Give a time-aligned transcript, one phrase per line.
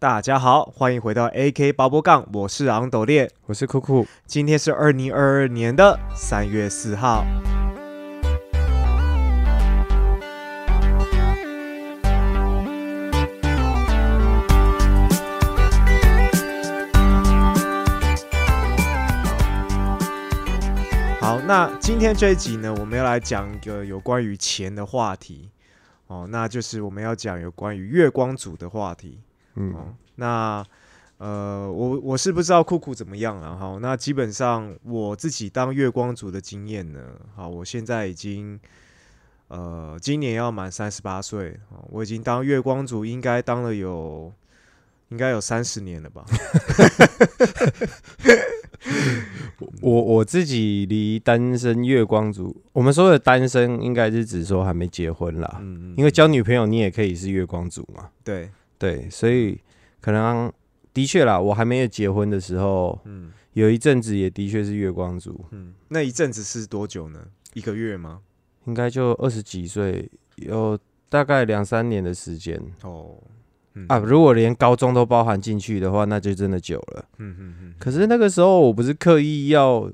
[0.00, 4.06] 大家好，欢迎回到 AK 八波杠，我是昂斗烈，我是酷酷。
[4.24, 7.22] 今天是二零二二年的三月四号。
[21.20, 25.50] 好，那今天这一集呢，我们要来讲一个有关于钱的话题
[26.06, 29.20] 哦，那就是我们要讲有关于月光族的话题。
[29.60, 30.64] 嗯，哦，那
[31.18, 33.78] 呃，我我是不知道酷酷怎么样了哈。
[33.82, 37.00] 那基本上我自己当月光族的经验呢，
[37.34, 38.58] 好，我现在已经
[39.48, 44.32] 呃今年要满三十八岁啊，我已经当月光族，应该当了有
[45.10, 46.24] 应该有三十年了吧。
[49.82, 58.08] 我我自己离单身月光族，我们说的单身应该是指说还没结婚啦，嗯嗯因为交女朋友你也可以是月光族嘛。
[58.24, 59.60] 对，对，所以
[60.00, 60.50] 可能
[60.94, 67.20] 的确啦，我还没有结婚的时候，嗯有一阵子也的确是月光族，嗯，那一阵子是多久呢？
[67.52, 68.20] 一个月吗？
[68.64, 70.78] 应该就二十几岁，有
[71.08, 73.16] 大概两三年的时间哦，
[73.74, 73.98] 嗯啊。
[73.98, 77.04] 如果连高中都包含进去的话，那就真的久了。
[77.18, 79.90] 嗯嗯嗯，可是那个时候我不是刻意要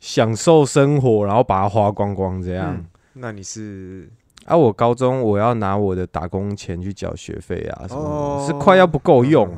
[0.00, 2.74] 享受生活，然后把它花光光这样。
[2.76, 4.08] 嗯那你是
[4.44, 9.48] 啊，我高中我要拿我的打工钱去缴学费啊，什么是快要不够用。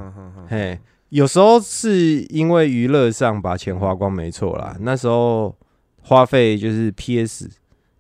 [0.49, 4.77] 嘿，有时候是因为娱乐上把钱花光，没错啦。
[4.81, 5.57] 那时候
[6.03, 7.49] 花费就是 PS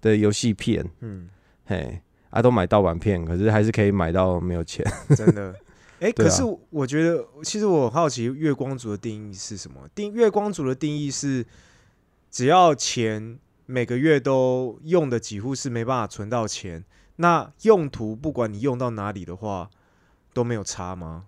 [0.00, 1.28] 的游戏片，嗯，
[1.64, 4.84] 嘿，啊都买盗版片，可是还是可以买到没有钱。
[5.16, 5.54] 真的。
[6.14, 9.80] 可是我觉得，其实我很好奇月光族的定义是什么？
[9.94, 11.46] 定月光族的定义是，
[12.30, 16.84] 只要钱每个月都用的几乎是没办法存到钱，
[17.16, 19.70] 那用途不管你用到哪里的话
[20.32, 21.26] 都没有差吗？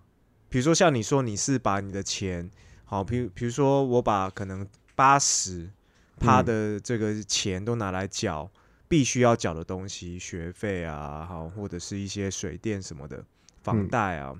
[0.49, 2.51] 比如说像你说你是把你的钱，
[2.85, 5.71] 好，比如比如说我把可能八十
[6.19, 8.51] 趴嗯的这个钱都拿来缴
[8.89, 13.25] 必须要缴的东西，学费啊，好，或者是一些水电什么的
[13.63, 14.35] 房嗯贷啊，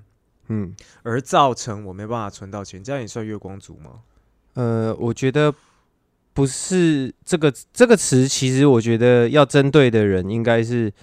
[0.47, 4.01] 嗯，而造成我没办法存到钱，这样也算月光族吗？
[4.53, 5.53] 呃，我觉得
[6.37, 10.93] 不是这个这个词，其实我觉得要针对的人应该是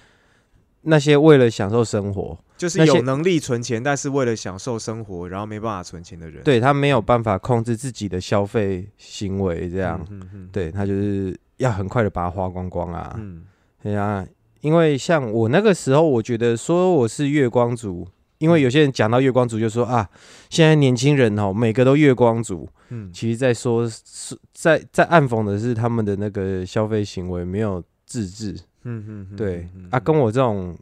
[0.83, 6.41] 那些为了享受生活，就是有能力存钱，但是为了享受生活，然后没办法存钱的人。
[6.41, 10.07] 对他没有办法控制自己的消费行为，这这样，
[10.53, 13.13] 对他就是要很快的把它花光光啊。
[13.17, 13.43] 嗯
[13.83, 14.25] 对啊、
[14.61, 18.07] 因为像我那个时候，我觉得说我是月光族，
[18.45, 20.07] 因为有些人讲到月光族就说啊，
[20.51, 22.69] 现在年轻人哦，每个都月光族。
[22.89, 28.51] 嗯其实在说是在在暗讽的是他们的那个消费行为没有自制。
[28.83, 30.77] 嗯嗯嗯，对嗯啊，跟我这种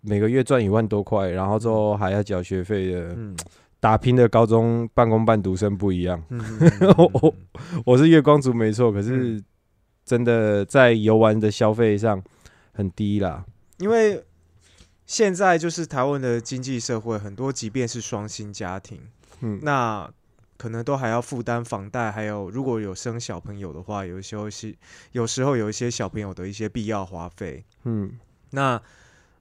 [0.00, 3.36] 每个月赚一万多块，然后之后还要缴学费的嗯
[3.78, 6.22] 打拼的高中半工半读生不一样。
[6.30, 7.34] 嗯嗯嗯 我
[7.84, 9.44] 我是月光族没错，可嗯是
[10.06, 12.22] 真的在游玩的消费上
[12.72, 13.44] 很低啦。
[13.78, 14.22] 因为
[15.12, 18.98] 现在就是台湾的经济社会，很多即便是双薪家庭，
[19.40, 20.10] 嗯，那
[20.56, 24.74] 可能都还要负担房贷，还有如果有生小朋友的话，有时候是
[25.10, 27.62] 有时候有一些小朋友的一些必要花费。
[27.84, 28.10] 嗯，
[28.52, 28.80] 那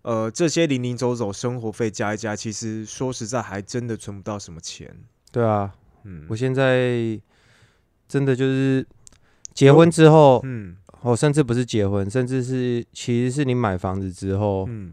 [0.01, 4.93] 呃，这些零零走走生活费加一加，其实说实在还真的存不到什么钱。
[5.31, 6.25] 对啊，嗯。
[6.27, 7.17] 我现在
[8.09, 8.85] 真的就是
[9.53, 10.75] 结婚之后，嗯。
[10.99, 14.91] 哦，甚至不是结婚，甚至是其实是你买房子之后，嗯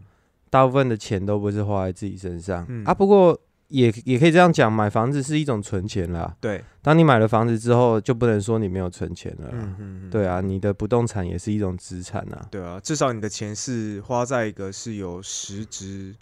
[0.49, 2.93] 大部分的钱都不是花在自己身上、嗯啊。
[2.93, 6.35] 不过也也可以这样讲，买房子是一种存钱啦。
[6.41, 9.57] 对，当你买了房子之后，就不能说你没有存钱了啦。
[9.57, 12.47] 嗯嗯，对啊，你的不动产也是一种资产啊。
[12.49, 16.15] 对啊，至少你的钱是花在一个是有实质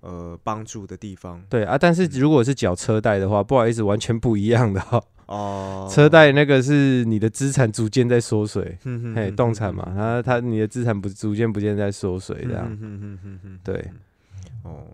[0.00, 1.42] 呃帮助的地方。
[1.48, 5.02] 对啊，但是如果是缴车贷的话，不好意思，完全不一样的、哦。
[5.30, 12.66] 哦，车贷那个是你的资产逐渐在缩水，嘿，嗯哼哼动产嘛，它它你的资产不逐渐不渐在缩水这样。
[12.68, 13.90] 嗯哼哼哼哼对，
[14.64, 14.84] 哦，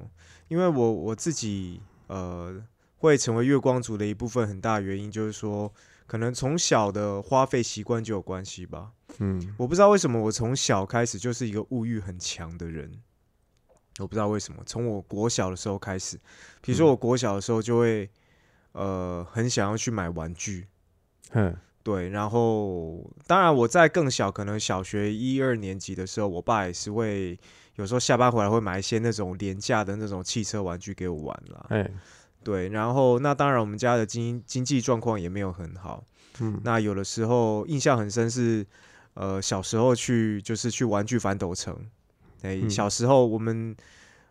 [0.48, 2.54] 因为我我自己呃
[2.98, 5.72] 会成为月光族的一部分，很大原因就是说，
[6.06, 8.90] 可能从小的花费习惯就有关系吧。
[9.18, 12.92] 嗯我不知道为什么我从小开始就是一个物欲很强的人，
[14.00, 16.18] 我不知道为什么，从我国小的时候开始，
[16.60, 18.10] 比如说嗯我国小的时候就会
[18.76, 20.66] 呃很想要去买玩具，
[21.30, 27.38] 哼，对，然后当然我在更小，可能小学一二年级的时候，我爸也是会
[27.76, 31.66] 有时候下班回来会买一些那种廉价的那种汽车玩具给我玩啦。
[31.70, 31.90] 哎，
[32.44, 36.04] 对，然后那当然我们家的经经济状况也没有很好，
[36.40, 36.60] 嗯。
[36.62, 38.66] 那有的时候印象很深是，
[39.14, 41.74] 呃，小时候去就是去玩具反斗城，
[42.42, 42.68] 哎、嗯。
[42.68, 43.74] 小时候我们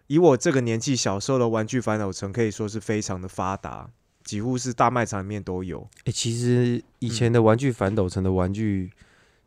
[0.08, 3.90] 以我这个年纪，小时候的玩具反斗城可以说是非常的发达，
[4.26, 5.88] 几乎是大卖场里面都有。
[6.04, 8.92] 哎、其实以前的玩具反斗城的玩具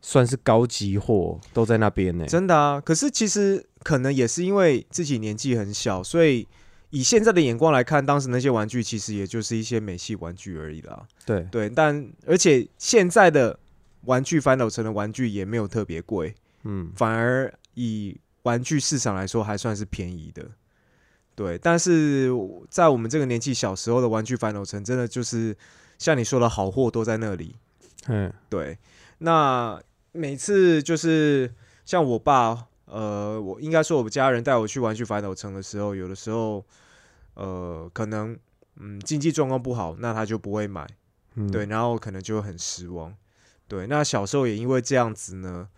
[0.01, 6.47] 算是高级货，都在那边呢、真的啊，可是其实可能也是因为自己年纪很小，所以
[6.91, 11.05] 以现在的眼光来看，当时那些玩具其实也就是一些美系玩具而已啦。
[11.25, 13.59] 对，对，但而且现在的
[14.05, 16.33] 玩具反斗城的玩具也没有特别贵，
[16.63, 20.49] 嗯，反而以玩具市场来说还算是便宜的。
[21.39, 22.29] 对，但是
[22.69, 25.55] 在我们这个年纪小时候的玩具反斗城，真的就是
[25.97, 27.55] 像你说的好货都在那里。
[28.07, 28.77] 嗯，对，
[29.19, 29.81] 那
[30.11, 31.49] 每次就是
[31.85, 36.65] 像我爸，呃，我应该说我们家人带我去玩具反斗城的时候，有的时候，
[37.35, 38.37] 呃，可能
[38.75, 40.85] 嗯经济状况不好，那他就不会买，
[41.35, 43.15] 嗯对，，然后可能就会很失望。
[43.69, 45.69] 对，那小时候也因为这样子呢，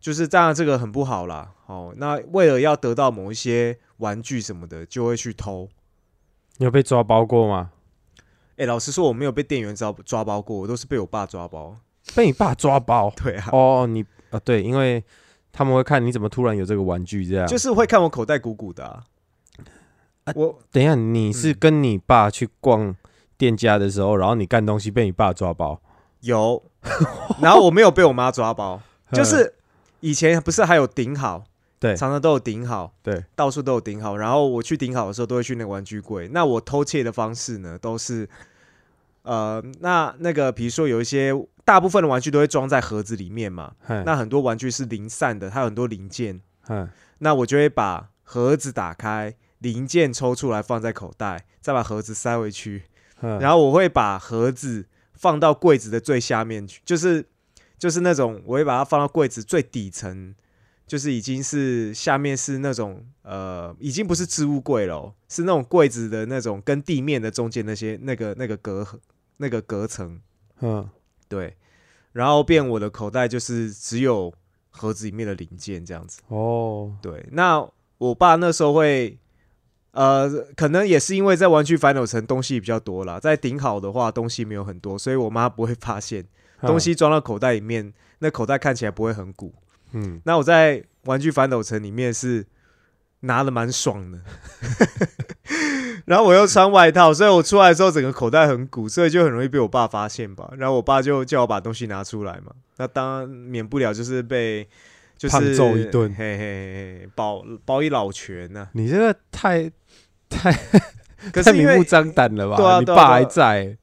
[0.00, 1.52] 就是当然这个很不好啦。
[1.66, 5.68] 哦，那为了要得到某一些玩具什么的，就会去偷。
[6.58, 7.72] 你有被抓包过吗？
[8.56, 11.76] 哎、老实说，我没有被店员抓抓包过，我都是被我爸抓包。
[12.14, 13.12] 被你爸抓包？
[13.22, 15.04] 对啊，哦，你啊，对，因为
[15.52, 17.46] 他们会看你怎么突然有这个玩具这样。
[17.46, 19.04] 就是会看我口袋鼓鼓的、啊。
[20.24, 22.96] 啊我等一下，你是嗯跟你爸去逛
[23.36, 25.82] 店家的时候，然后你干东西被你爸抓包，
[26.20, 26.62] 有，
[27.42, 28.80] 然后我没有被我妈抓包，
[29.12, 29.55] 就是
[30.06, 31.42] 以前不是还有顶好，
[31.80, 34.16] 对常常都有顶好，对，到处都有顶好。
[34.16, 36.28] 然后我去顶好的时候，都会去那个玩具柜。
[36.28, 38.28] 那我偷窃的方式呢，都是，
[39.22, 41.32] 呃，那那个比如说有一些
[41.64, 46.88] 大部分的玩具都会装在盒子里面嘛，那那很多玩具是零散的，它有很多零件，嗯
[47.18, 52.84] 那我就会把盒子打开，零件抽出来放在口袋，再把盒子塞回去。
[53.22, 57.24] 嗯，然后我会把盒子放到柜子的最下面去，就是
[57.78, 60.34] 就是那种我会把它放到柜子最底层，
[60.86, 68.86] 就是已经是下面是那种呃，已经不是置物柜了哦，是那种柜子的那种跟地面的中间那些那个那个隔
[69.36, 70.20] 那个隔层，
[70.60, 70.88] 嗯。
[71.28, 71.56] 对，
[72.12, 74.32] 然后变我的口袋就是只有
[74.70, 76.20] 盒子里面的零件这样子。
[76.28, 77.68] 哦，对，那
[77.98, 79.18] 我爸那时候会，
[79.90, 86.28] 呃，可能也是因为在玩具反斗城东西比较多啦，在顶好的话东西没有很多，所以我妈不会发现嗯
[86.62, 89.54] 东西装到口袋里面，那口袋看起来不会很鼓。
[89.92, 92.44] 嗯，那我在玩具反斗城里面是
[93.20, 94.18] 拿的蛮爽的，
[96.06, 100.50] 然后我又穿外套，所以我出来之后整个口袋很鼓，所以就很容易被我爸发现吧。
[100.58, 104.68] 然后我爸就叫我把东西拿出来嘛，那当然免不了就是被
[105.16, 106.12] 就是揍一顿。
[106.14, 109.70] 嘿嘿嘿，包包一老拳呐、你这个太
[110.28, 110.52] 太
[111.32, 112.56] 可是太明目为张胆了吧？
[112.58, 113.76] 对啊你爸还在，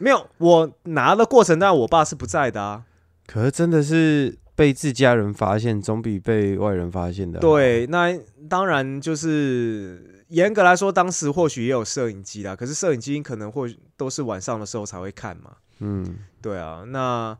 [0.00, 2.84] 没有我拿的过程，当然我爸是不在的啊。
[3.26, 7.40] 可是真的是被自家人发现，总比被外人发现的好。
[7.40, 8.18] 对，那
[8.48, 15.52] 当然就是严格来说，当时或许也有摄影机啦，可是摄影机可能或许都是晚上的时候才会看嘛。
[15.78, 17.36] 嗯，对啊，那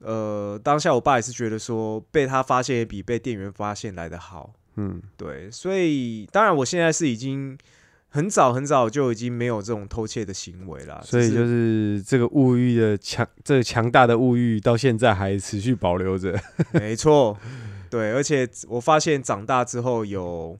[0.00, 4.52] 呃，当下我爸也是觉得说，被他发现也比被店员发现来的好。
[4.76, 7.56] 嗯对，所以当然我现在是已经
[8.12, 11.02] 很早很早就已经没有这种偷窃的行为了。
[11.02, 16.38] 所以就是这个物欲的强，这个强大的物欲到现在还持续保留着。
[16.74, 17.36] 没错，
[17.88, 20.58] 对，而且我发现长大之后有，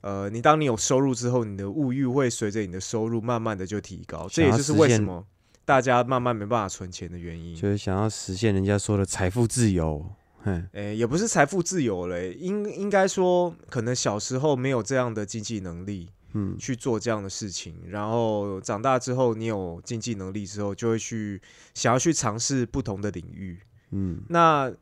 [0.00, 5.26] 呃，你当你有收入之后，你的物欲会随着你的收入慢慢的就提高，这也就是为什么
[5.66, 7.54] 大家慢慢没办法存钱的原因。
[7.54, 10.04] 就是想要实现人家说的财富自由。
[10.44, 16.56] 嗯诶、也不是财富自由嘞，应应该说，可能小时候没有这样的经济能力嗯。
[16.58, 21.40] 去做这样的事情，然后长大之后，你有经济能力之后，就会去
[21.74, 23.58] 想要去尝试不同的领域。
[23.90, 24.22] 嗯。
[24.28, 24.72] 那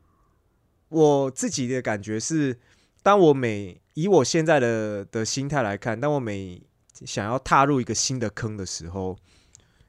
[0.89, 2.59] 我自己的感觉是，
[3.03, 6.63] 当我每以我现在的的心态来看，当我每
[7.05, 9.17] 想要踏入一个新的坑的时候，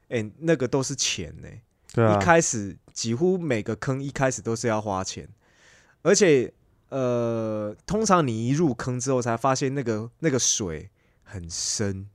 [0.08, 1.48] 哎、那个都是钱呢、
[1.92, 2.16] 对啊。
[2.16, 5.28] 一，开始几乎每个坑一开始都是要花钱，
[6.02, 6.52] 而且
[6.88, 10.90] 呃，通常你一入坑之后，才发现那个那个水
[11.30, 12.08] 很深。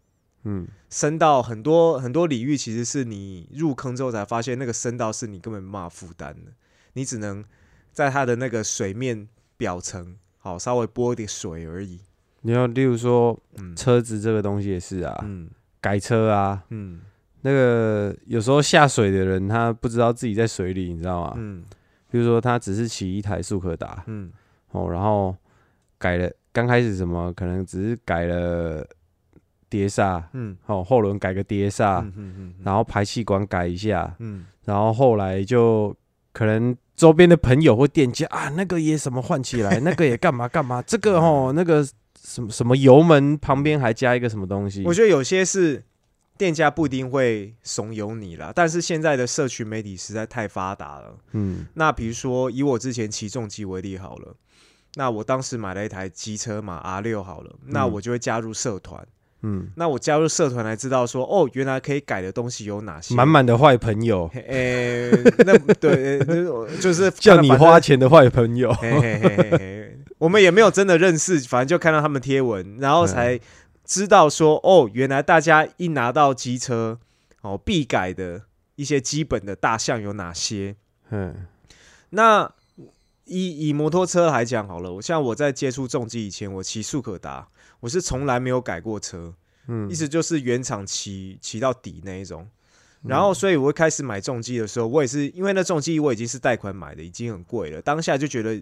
[0.44, 0.68] 嗯。
[0.90, 6.52] 深到很多很多领域，其实是你入坑之后才发现，那个深到是你根本没办法负担的，
[6.94, 7.44] 你只能
[7.92, 12.00] 在它的那个水面表层，好稍微拨一点水而已。
[12.42, 13.76] 你要例如说嗯。
[13.76, 15.50] 车子这个东西也是啊，嗯。
[15.82, 17.02] 改车啊，嗯。
[17.42, 21.34] 那个有时候下水的人他不知道自己在水里，你知道吗？
[21.38, 21.64] 嗯。
[22.10, 24.32] 比如说他只是骑一台速可达嗯。
[24.72, 25.36] 哦，然后
[25.98, 28.88] 改了，刚开始什么可能只是改了
[29.76, 30.56] 碟刹，嗯。
[30.68, 34.46] 哦，后轮改个碟刹，嗯嗯然后排气管改一下，嗯。
[34.64, 35.96] 然后后来就
[36.32, 41.86] 可能周边的朋友或店家啊，那个也什么换起来， 那个也干嘛干嘛，这个哦那个
[42.22, 44.84] 什么什么油门旁边还加一个什么东西。
[44.86, 45.84] 我，觉得有些是
[46.38, 51.18] 店家不一定会怂恿你啦，但是现在的社群媒体实在太发达了。
[51.34, 51.68] 嗯。
[51.74, 54.36] 那比如说以我之前骑重机为例好了，
[54.96, 57.92] 那我当时买了一台机车嘛 R 六好了，那嗯。
[57.92, 59.00] 我就会加入社团。
[59.02, 59.08] 嗯，
[59.76, 63.16] 那我加入社团才知道说，哦，原来可以改的东西有哪些。
[63.16, 65.12] 满满的坏朋友，嘿，诶、
[65.46, 73.40] 那对，呃就是 叫你花钱的坏朋友，嘿嘿嘿嘿嘿，我们也没有真的认识，反正就看到他们贴文，然后才
[73.84, 77.00] 知道说，哦，原来大家一拿到机车，
[77.42, 78.42] 哦，必改的
[78.76, 80.76] 一些基本的大项有哪些。
[81.10, 81.46] 嗯。
[82.12, 82.50] 那
[83.26, 87.48] 以以摩托车来讲好了，我像我在接触重机以前，我骑速可达，
[87.86, 89.32] 我是从来没有改过车，
[89.68, 92.48] 嗯意思就是原厂骑骑到底那一种。
[93.04, 97.80] 然后，所以我会开始买重机的时候，我也是因为那重机我已经是贷款买的，已经很贵了。
[97.80, 98.60] 当下就觉得，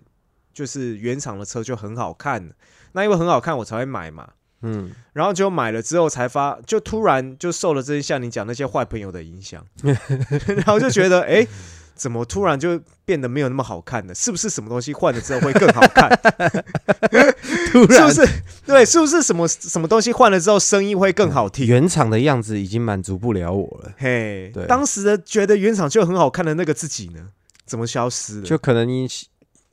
[0.54, 2.52] 就是原厂的车就很好看，
[2.92, 4.34] 那因为很好看，我才会买嘛。
[4.64, 9.66] 嗯，然后就买了之后才发，就突然就受了这些像你讲那些坏朋友的影响，
[10.58, 11.48] 然后就觉得，哎、
[11.96, 14.16] 怎么突然就变得没有那么好看了？
[14.16, 16.10] 是不是什么东西换了之后会更好看？
[17.72, 18.28] 突是不是？
[18.66, 21.66] 对，是不是什么什么东西换了之后声音会更好听？
[21.68, 27.28] 原厂的样子已经满足不了我了，嘿对，当时的觉得原厂就很好看的那个自己呢，
[27.66, 28.46] 怎么消失了？
[28.46, 29.08] 就可能你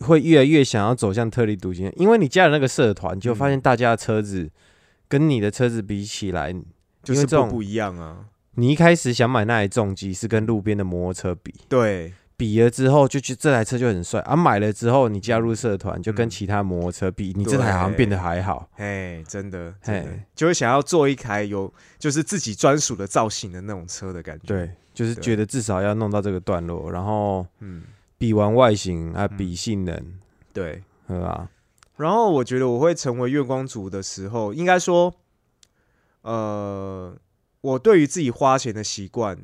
[0.00, 4.50] 会越来越想要走向特立独行，因为你加了那个社团，就发现大家的车子
[5.08, 6.54] 跟你的车子比起来，
[7.02, 8.24] 就是不不一样啊。
[8.60, 16.30] 你一开始想买那台重机是跟路边的摩托车比，对，比了之后就觉得这台车就很帅，啊，买了之后你加入社团就跟嗯。
[16.30, 27.82] 其他摩托车比，你这台好像变得还好，哎，真的，真的嘿，就会想要做一台有就是自己专属的造型的那种车的感觉。，对，就是对觉得至少要弄到这个段落，然后嗯，
[28.18, 29.36] 比完外形啊，嗯。
[29.36, 30.14] 比性能，
[30.52, 30.82] 对。
[31.08, 31.48] 对吧？
[31.96, 35.12] 然后我觉得我会成为月光族的时候，应该说，
[36.22, 37.12] 呃，
[37.60, 39.38] 我对于自己花钱的习惯，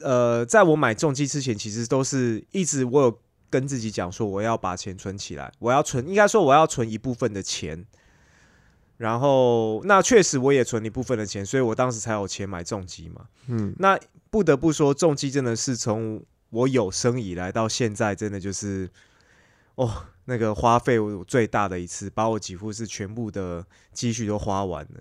[0.00, 3.18] 呃，在我买重机之前，其实都是一直我有
[3.50, 7.84] 跟自己讲说，我要把钱存起来，我要存，应该说我要存一部分的钱。
[8.98, 13.26] 然后，那确实我也存了一部分的钱，所以我当时才有钱买重机嘛。
[13.48, 13.98] 嗯，那
[14.30, 18.88] 不得不说，重机真的是从我有生以来到现在，真的就是
[19.74, 25.00] 哦，那个花费我最大的一次，把我几乎是全部的积蓄都花完了。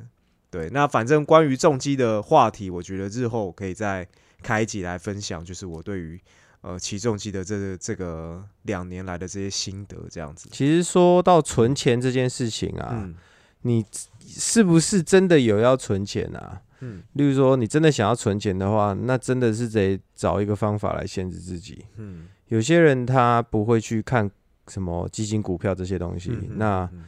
[0.52, 4.06] 对，那反正关于重机的话题，我觉得日后可以再
[4.44, 6.20] 开一集来分享，就是我对于
[6.60, 10.50] 呃起重机的这个这个两年来的这些心得，这样子。
[10.52, 13.16] 其实说到存钱这件事情啊，嗯
[13.62, 13.86] 你
[14.20, 16.62] 是不是真的有要存钱啊？
[16.82, 21.86] 嗯例如说，你真的想要存钱的话，那真的是得找一个方法来限制自己。
[21.98, 24.30] 嗯，有些人他不会去看
[24.68, 27.04] 什么基金、股票这些东西，嗯那嗯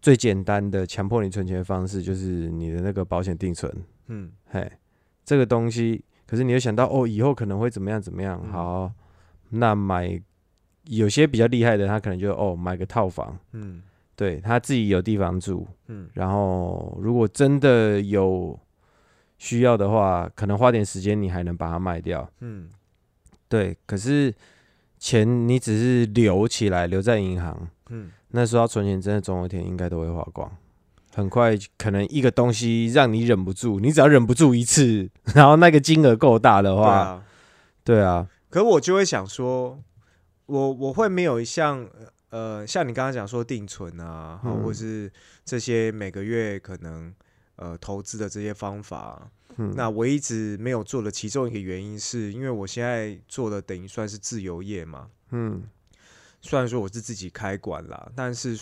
[0.00, 3.72] 最简单的强迫你存钱的方式就是你的那个保险定存。
[4.06, 4.30] 嗯。
[4.46, 4.70] 嘿，
[5.24, 8.40] 这个东西，可是你又想到哦，以后可能会怎么样怎么样？
[8.44, 8.52] 嗯。
[8.52, 8.92] 好，
[9.50, 10.20] 那买
[10.84, 13.82] 有些比较厉害的，他可能就哦买个套房，嗯。
[14.16, 16.08] 对他自己有地方住，嗯。
[16.14, 18.58] 然后如果真的有
[19.36, 22.28] 需要的话，可能花点时间你还能把它卖掉。
[22.40, 22.68] 嗯。
[23.48, 24.34] 对，可是
[24.98, 30.50] 钱你只是留起来，留在银行，嗯那时候要存钱，真的总有一天应该都会花光。
[31.14, 37.24] 很快，可能一个东西让你忍不住，你只要忍不住一次， 然后那个金额够大的话，
[37.82, 38.00] 对啊。
[38.00, 39.82] 对啊，可我就会想说，
[40.46, 41.88] 我我会没有像
[42.30, 45.10] 呃像你刚刚讲说定存啊，或是
[45.44, 47.12] 这些每个月可能
[47.56, 55.08] 呃投资的这些方法，嗯，那我一直没有做的其中一个原因是因为我现在做的等于算是自由业嘛。
[55.30, 55.62] 嗯
[56.40, 58.56] 虽然说我是自己开馆啦，但是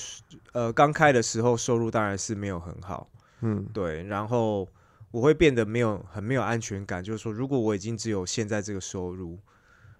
[0.52, 3.08] 呃刚开的时候收入当然是没有很好，
[3.40, 4.66] 嗯对，然后
[5.10, 9.38] 我会变得没有很没有安全感，就是说，如果我已经只有现在这个收入，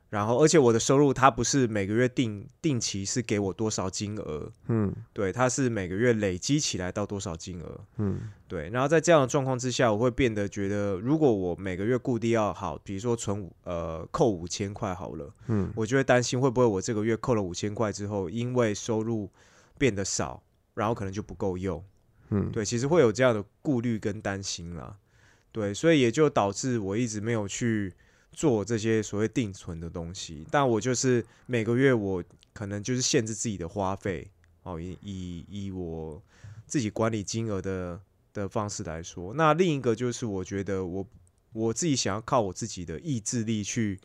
[0.08, 4.94] 然后而且我的收入它不是每个月定定期是给我多少金额，嗯。
[5.12, 8.20] 对，它是每个月累积起来到多少金额，嗯。
[8.46, 15.72] 对，然后在这样的状况之下，我会变得觉得，如果我每个月固定要好，比如说存五呃扣五千块好了，嗯。
[15.74, 19.28] 我就会担心会不会我这个月扣了五千块之后，因为收入
[19.76, 20.42] 变得少，
[20.74, 21.84] 然后可能就不够用。
[22.30, 24.96] 嗯，对，其实会有这样的顾虑跟担心啦。
[25.50, 27.94] 对，所以也就导致我一直没有去
[28.36, 30.46] 做这些所谓定存的东西。
[30.50, 34.30] 但我就是每个月我可能就是限制自己的花费，
[34.62, 36.22] 哦，以以以我
[36.66, 37.98] 自己管理金额的
[38.34, 39.32] 的方式来说。
[39.34, 41.06] 那另一个就是我觉得我
[41.54, 43.98] 我自己想要靠我自己的意志力去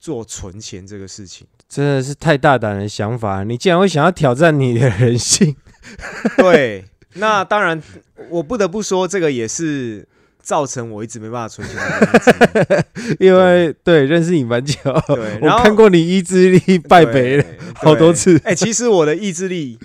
[0.00, 1.46] 做存钱这个事情。
[1.68, 5.56] 真的是太大胆的想法，你竟然会想要挑战你的人性。
[6.36, 7.80] 对，那当然，
[8.28, 10.06] 我不得不说，这个也是
[10.42, 12.84] 造成我一直没办法存钱的
[13.20, 14.74] 因为对认识你蛮久，
[15.06, 17.44] 对，我看过你意志力败北了
[17.74, 18.12] 好多。
[18.12, 18.38] 次。
[18.40, 19.78] 对哎、其实我的意志力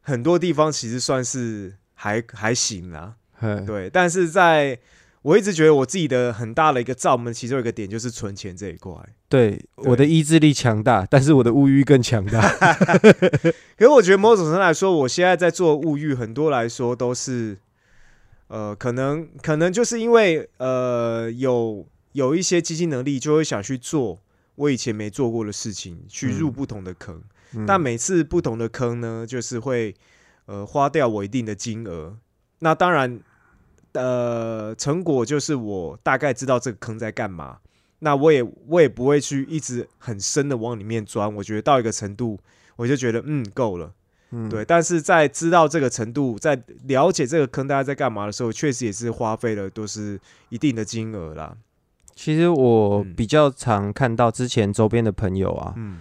[0.00, 4.78] 很多地方其实算是还还行啦，嗯对，但是在
[5.22, 8.92] 我一直觉得我自己的很大的一个罩门，其中有一个点就是存钱这一块。
[9.28, 12.40] 对，我的意志力强大，但是我的物欲更强大。
[13.76, 17.58] 可是我觉得某种程度来说，我现在在做物欲，很多来说都是，
[18.48, 24.20] 呃，可能可能就是因为呃有有一些基金能力，就会想去做
[24.54, 27.22] 我以前没做过的事情，去入嗯不同的坑。
[27.54, 29.94] 嗯但每次不同的坑呢，就是会
[30.46, 32.16] 呃花掉我一定的金额。
[32.58, 33.20] 那当然，
[33.92, 37.58] 呃，成果就是我大概知道这个坑在干嘛。
[38.00, 41.34] 那我也我也不会去一直很深的往里面钻。
[41.36, 42.38] 我觉得到一个程度，
[42.76, 43.92] 我就觉得嗯够了。
[44.36, 51.56] 嗯对，但是在知道这个程度，在了解这个坑大家在干嘛的时候，确实也是花费了都是一定的金额啦。
[52.14, 56.00] 其实我嗯比较常看到之前周边的朋友啊，嗯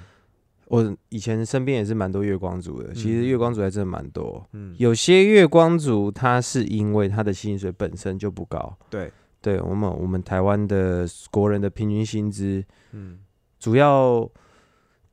[0.68, 2.94] 我以前身边也是蛮多月光族的。
[2.94, 8.76] 其实嗯月光族还真的蛮多，嗯，有些月光族他是因为他的薪水本身就不高。
[8.90, 9.12] 对，
[9.42, 12.64] 对我们我们台湾的国人的平均薪资，
[12.94, 13.20] 嗯
[13.60, 14.30] 主要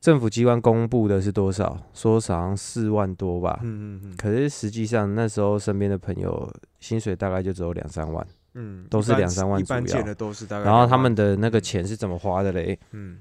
[0.02, 1.78] 政府机关公布的是多少？
[1.94, 3.60] 说好像四万多吧。
[3.62, 10.82] 嗯嗯可是实际上那时候身边的朋友薪水大概就只有两三万，嗯，都是两三万一般左右见的都是大概然万。
[10.82, 12.76] 后他们的那个钱是怎么花的嘞？
[12.90, 13.20] 嗯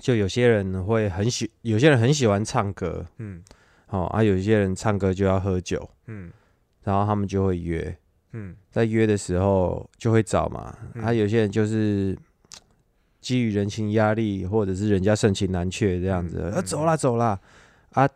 [0.00, 3.42] 就有些人会很喜，有些人很喜欢唱歌，嗯
[3.88, 6.32] 哦啊，有些人唱歌就要喝酒，嗯
[6.84, 7.94] 然后他们就会约，
[8.32, 12.16] 嗯在约的时候就会找嘛，嗯啊，有些人就是
[13.22, 17.40] 基于人情压力，或者是人家盛情难却这样子，嗯啊，走啦走啦，
[17.92, 18.06] 啊，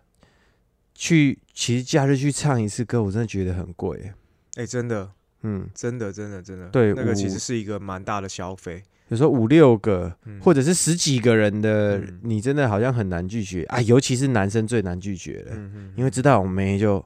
[0.95, 4.13] 去其实假日去唱一次歌，我真的觉得很贵，
[4.57, 5.13] 哎、真的。
[5.43, 8.83] 嗯，真的真的真的，对那个其我实是一个蛮大的消费。
[9.09, 10.41] 有时候五六个嗯。
[10.41, 12.21] 或者是十几个人的，嗯。
[12.25, 13.63] 你真的好像很难拒绝。
[13.65, 15.57] 啊，尤其是男生最难拒绝了，
[15.95, 17.05] 因为知道我妹就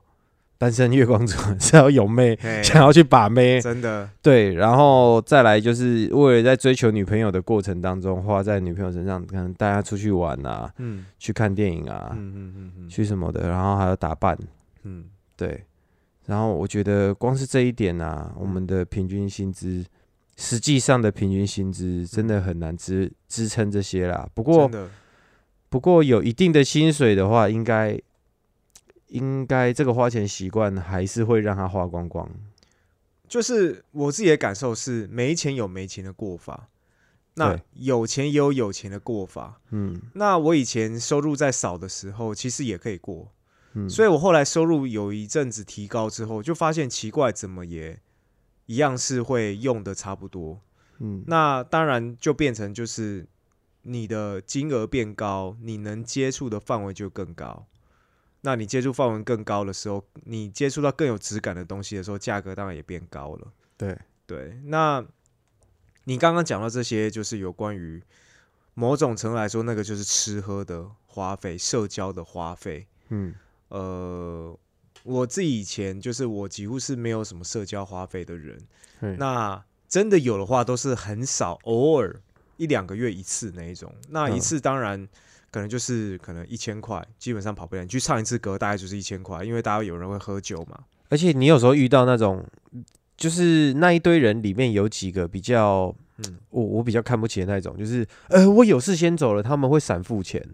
[0.60, 11.06] 单身月光族， 是要有妹想要去把妹，真的，对，然后再来就是为了在追求女朋友的过程当中，花在女朋友身上，可能带她出去玩啊，嗯。
[11.18, 12.88] 去看电影啊，嗯嗯嗯嗯。
[12.90, 14.38] 去什么的，然后还有打扮，
[14.82, 15.64] 嗯，对。
[16.26, 19.82] 然后我觉得光是这一点啊，我们的平均薪资，
[20.36, 24.28] 实际上的平均薪资真的很难支支撑这些啦。
[24.34, 24.70] 不过
[25.70, 27.98] 不过有一定的薪水的话，应该
[29.10, 32.28] 应该这个花钱习惯还是会让他花光光。
[33.28, 36.68] 就是我自己的感受是，没钱有没钱的过法，
[37.34, 39.60] 那有钱也有有钱的过法。
[39.70, 43.32] 嗯那我以前收入在少的时候，其实也可以过，
[43.74, 48.00] 嗯，所以我后来收入有一阵子提高之后，就发现奇怪，怎么也
[48.66, 50.60] 一样是会用的差不多。
[50.98, 53.26] 嗯那当然就变成就是
[53.82, 57.66] 你的金额变高，你能接触的范围就更高。
[58.42, 63.52] 那你接触范围更高的时候，你接触到更有质感的东西的时候，价格当然也变高了。
[63.76, 65.04] 对，对，那
[66.04, 68.02] 你刚刚讲到这些，就是有关于
[68.74, 72.86] 某种程度来说，那个就是吃喝的花费、社交的花费。
[73.08, 73.34] 嗯
[73.68, 74.58] 呃，
[75.02, 78.58] 我自己以前就是我几乎是没有什么社交花费的人，
[79.18, 82.20] 那真的有的话都是很少，偶尔
[82.56, 83.94] 一两个月一次那一种。
[84.08, 85.08] 那一嗯次当然
[85.50, 87.82] 可能就是可能一千块，基本上跑不了。
[87.82, 90.78] 你去唱一次歌大概就是一千块，因为大家有人会喝酒嘛。
[91.08, 92.44] 而且你有时候遇到那种，
[93.16, 100.44] 就是那一堆人里面有几个比较，嗯，我我比较看不起的那种，就是呃，我有事先走了，他们会闪付钱，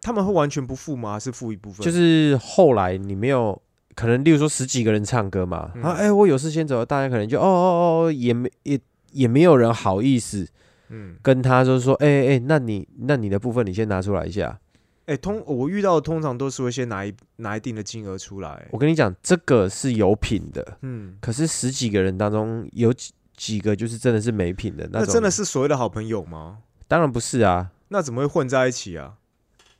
[0.00, 1.18] 他们会完全不付吗？
[1.18, 1.84] 是付一部分？
[1.84, 3.60] 就是后来你没有。
[3.94, 10.48] 可能，例如说十几个人唱歌嘛，嗯啊，哎、我有事先走了，大家可能就哦哦哦，也没也也没有人好意思
[10.92, 14.60] 嗯，跟他说说，哎、哎、哎那你那你的部分你先拿出来一下。
[15.06, 18.68] 哎、通我遇到的通常都是会先拿一拿一定的金额出来。
[18.70, 26.58] 我跟你讲，这个是有品的，嗯，可是十几个人当中有几几个就是真的是没品的那种，那真的是所谓的好朋友吗？
[26.86, 29.14] 当然不是啊，那怎么会混在一起啊？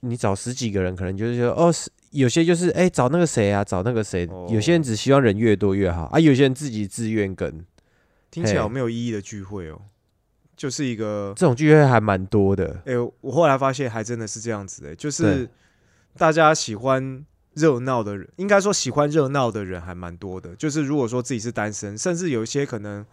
[0.00, 4.48] 你找十几个人，可能就是说，哦，是有些就是哎、找那个谁啊，找那个谁，哦。
[4.50, 7.64] 有些人只希望人越多越好啊，有些人自己自愿跟，
[8.30, 8.62] 听起来嘿。
[8.62, 9.80] 好没有意义的聚会哦，
[10.56, 12.82] 就是一个这种聚会还蛮多的。
[12.86, 15.48] 哎、我后来发现还真的是这样子哎、就是
[16.16, 20.54] 大家喜欢热闹的人，应该说喜欢热闹的人还蛮多的。
[20.56, 23.04] 就是如果说自己是单身，甚至有一些可能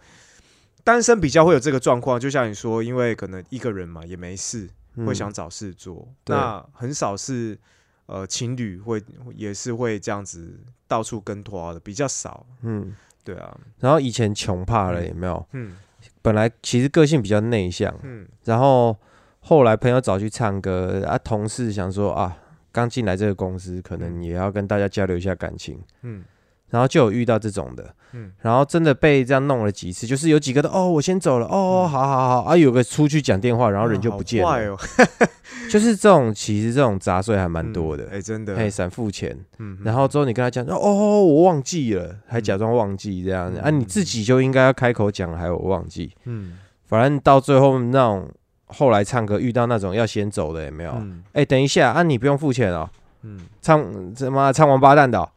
[0.84, 7.58] 单身比较会有这个状况，就像你说，因为可能一个人嘛也没事，嗯会想找事做，对那很少是
[8.06, 9.02] 呃情侣会
[9.34, 12.46] 也是会这样子到处跟团的，比较少。
[12.62, 15.46] 嗯，对啊，然后以前穷怕了嗯有没有？
[15.52, 15.76] 嗯
[16.22, 18.26] 本来其实个性比较内向，嗯。
[18.44, 18.96] 然后
[19.40, 22.36] 后来朋友找去唱歌啊，同事想说啊，
[22.72, 24.22] 刚进来这个公司，可能嗯。
[24.22, 26.24] 也要跟大家交流一下感情，嗯
[26.70, 28.32] 然后就有遇到这种的，嗯。
[28.40, 31.88] 然后真的被这样弄了几次，就是有几个都哦，我先走了，哦，嗯。
[31.88, 34.76] 好好好啊，有个出去讲电话，然后人就不见了，
[35.70, 46.58] 就是这种其实这种杂碎还蛮多的，哎、真的，哎，闪付钱，嗯，然后之后你跟他讲，哦，我忘记了，还假装忘记这样子、嗯啊，你自己就应该要开口讲，还有我忘记，嗯。
[46.86, 48.28] 反正到最后那种
[48.66, 50.90] 后来唱歌遇到那种要先走的有没有？
[51.34, 52.90] 哎、嗯等一下啊，你不用付钱哦，
[53.22, 55.28] 嗯，唱他妈唱王八蛋的哦、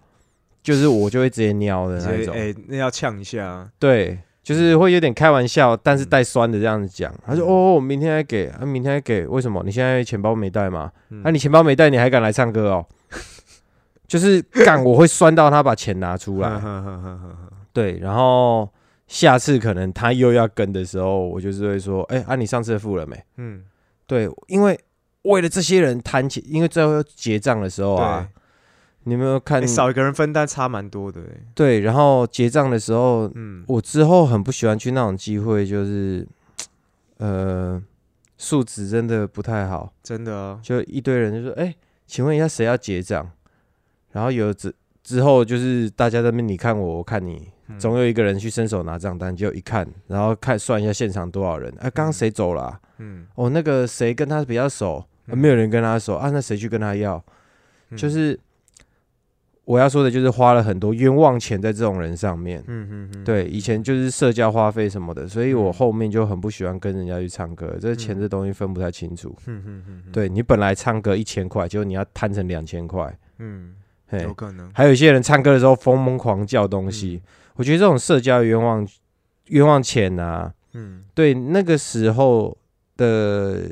[0.63, 7.13] 就是我就会直接尿的那一种，接哎、那要呛一下啊，对，就是会有点开玩笑，但是带酸的这样子讲。
[7.25, 9.61] 他说：“嗯哦，我明天还给，啊，明天还给，为什么？
[9.65, 10.91] 你现在钱包没带吗？
[11.09, 12.85] 那啊，你钱包没带，你还敢来唱歌哦？
[14.07, 16.61] 就是干，我会酸到他把钱拿出来。
[17.73, 18.69] 对，然后
[19.07, 23.21] 下次可能他又要跟的时候，我就是会说：，哎、啊，你上次付了没？
[23.37, 23.63] 嗯，
[24.05, 24.79] 对，因为
[25.23, 28.29] 为了这些人谈钱，因为最后要结账的时候对，啊，
[29.05, 29.61] 你有没有看？
[29.61, 29.65] 哎？
[29.67, 33.63] 少一个人分担差蛮多的、哎对，然后结账的时候，嗯。
[33.67, 36.27] 我之后很不喜欢去那种机会，就是
[37.17, 37.81] 呃，
[38.37, 41.73] 素质真的不太好，真的啊，就一堆人就说：“哎、
[42.05, 43.29] 请问一下谁要结账？”
[44.11, 47.79] 然后有之之后就是大家在那边你看我，我看你，嗯。
[47.79, 57.23] 总有一个人去伸手拿账单，就一看，然后看算一下现场多少人，哎、刚刚谁走了啊、嗯，哦，那个谁跟他比较熟，没有人跟他熟啊，那谁去跟他要？
[57.89, 57.97] 嗯。
[57.97, 58.39] 就是
[59.65, 62.61] 我要说的，就是花了很多冤枉钱在这种人上面。
[62.67, 65.73] 嗯嗯嗯，对，以前就是社交花费什么的，所以我嗯。
[65.73, 69.33] 后面就很不喜欢跟人家去唱歌，这钱嗯这东西分不太清楚。
[69.45, 73.73] 嗯嗯嗯，对你本来唱歌一千块，结果你要摊成两千块，嗯，
[74.11, 77.27] 有，可能，还有一些人唱歌的时候疯疯狂叫东西，嗯。
[77.55, 78.85] 我觉得这种社交冤枉
[79.47, 81.05] 冤枉钱啊，嗯。
[81.13, 82.57] 对那个时候
[82.97, 83.71] 的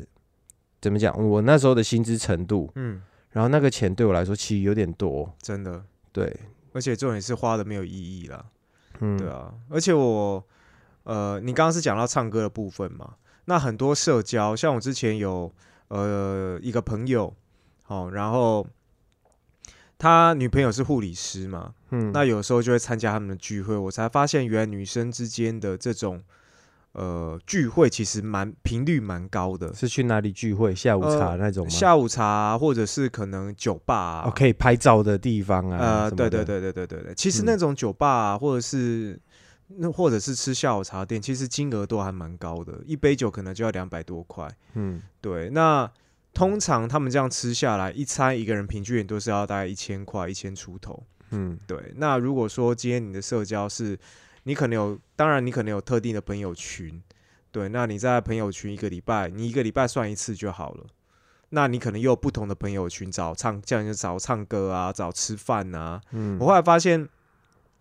[0.80, 3.02] 怎么讲，我那时候的薪资程度，嗯，
[3.32, 6.36] 然后那个钱对我来说其实有点多，真的，对，
[6.74, 8.46] 而且重点是花的没有意义啦，
[9.00, 10.46] 嗯，对啊，而且我，
[11.04, 13.16] 呃，你刚刚是讲到唱歌的部分嘛，
[13.46, 15.52] 那很多社交，像我之前有
[15.88, 17.34] 呃一个朋友，
[17.84, 18.68] 好、然后
[19.98, 26.24] 他女朋友是护理师嘛，嗯，那有时候就会参加他们的聚会，我才发现原来女生之间的这种
[26.94, 30.76] 呃聚会其实蛮频率蛮高的，是去哪里聚会？
[30.76, 31.70] 下午茶呃那种吗？
[31.70, 39.20] 下午茶啊、或者是可能酒吧、啊，哦，可以拍照的地方啊，对对对对对对对，其实嗯那种酒吧、啊、或者是
[39.68, 44.46] 那或者是吃下午茶店，其实金额都还蛮高的，一杯酒可能就要两百多块。
[44.74, 45.90] 嗯，对，那
[46.34, 51.02] 通常他们这样吃下来，一餐一个人平均也都是要大概一千块，一千出头。
[51.30, 53.98] 嗯对，那如果说今天你的社交是，
[54.44, 57.02] 你可能有，当然你可能有特定的朋友群，
[57.52, 60.86] 对，那你在朋友群一个礼拜，你一个礼拜算一次就好了。
[61.50, 66.38] 那你可能又有不同的朋友群找唱，这样就找唱歌啊，找吃饭啊，嗯。
[66.40, 67.10] 我后来发现，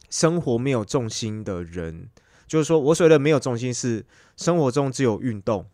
[0.09, 2.09] 生活没有重心的人，
[2.47, 4.05] 就是说我所谓的没有重心是
[4.37, 5.67] 生活中只有运动。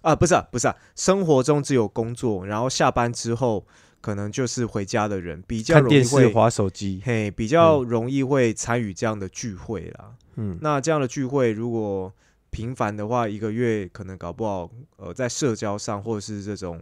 [0.00, 3.64] 啊，不是啊，不是啊，生活中只有工作，然后下班之后
[4.02, 10.14] 可能就是回家的人，比较容易会划手机，嘿，比较容易会参与这样的聚会啦。
[10.34, 12.12] 嗯，那这样的聚会如果
[12.50, 16.78] 频繁的话，一个月可能搞不好，呃，在社交上或者是这种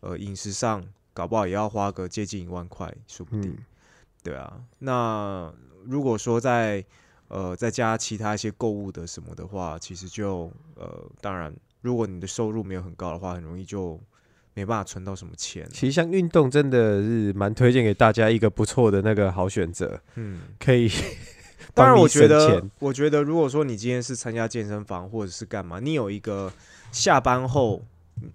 [0.00, 3.50] 呃饮食上，搞不好也要花个接近一万块，说不定。
[3.52, 3.58] 嗯
[4.24, 5.52] 对啊，那
[5.84, 6.82] 如果说在
[7.28, 14.00] 呃再加其他一些购物的什么的话，其实就呃，当然，如果你的收入没有很高的话，很容易就
[14.54, 15.68] 没办法存到什么钱。
[15.70, 20.90] 其实像运动真的是蛮推荐给大家一个不错的那个好选择，嗯，可以
[21.74, 26.52] 当然，我觉得，我觉得如果说你今天是参加健身房或者是干嘛，你有一个
[26.92, 27.84] 下班后，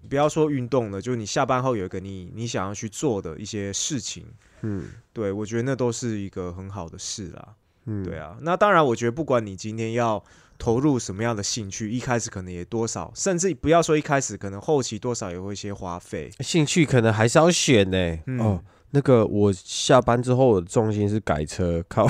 [0.08, 4.24] 不要说运动了，就你下班后有一个你你想要去做的一些事情，
[4.62, 4.90] 嗯。
[5.12, 7.48] 对我觉得那都是一个很好的事啦。
[7.86, 10.22] 嗯，对啊，那当然，我觉得不管你今天要
[10.60, 16.30] 投入什么样的兴趣，一开始可能也多少，甚至不要说一开始，可能后期多少也会一些花费。
[16.40, 18.62] 兴趣可能还是要选呢、嗯哦。
[18.92, 22.06] 那个我下班之后，我的重心是改车，靠，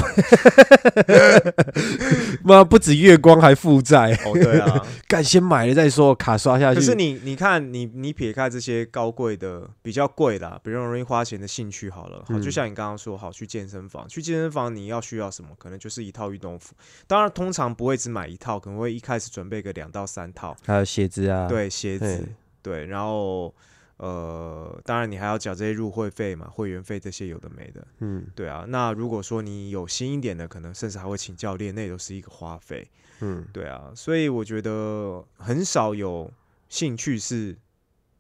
[2.42, 6.80] 妈不止月光还负债，哦，对啊， 干先买了再说，卡刷下去。
[6.80, 15.50] 可是你你看，你你撇开这些高贵的、比较贵的、啊比较容易花钱的兴趣好了，好，嗯就像你刚刚说，好去健身房，去健身房你要需要什么？
[15.58, 16.74] 可能就是一套运动服，
[17.06, 22.24] 当然通常不会只买一套，可能会一开始准备个两到三套，还有鞋子啊，对，鞋子嘿，
[22.62, 23.54] 对，然后
[24.02, 28.64] 呃，当然你还要缴这些入会费嘛，会员费这些有的没的，嗯对啊。
[28.66, 33.92] 那如果说你有新一点的，可能甚至还会请教练，那也都是一个花费，嗯对啊。
[33.94, 36.32] 所以我觉得很少有
[36.70, 37.54] 兴趣是，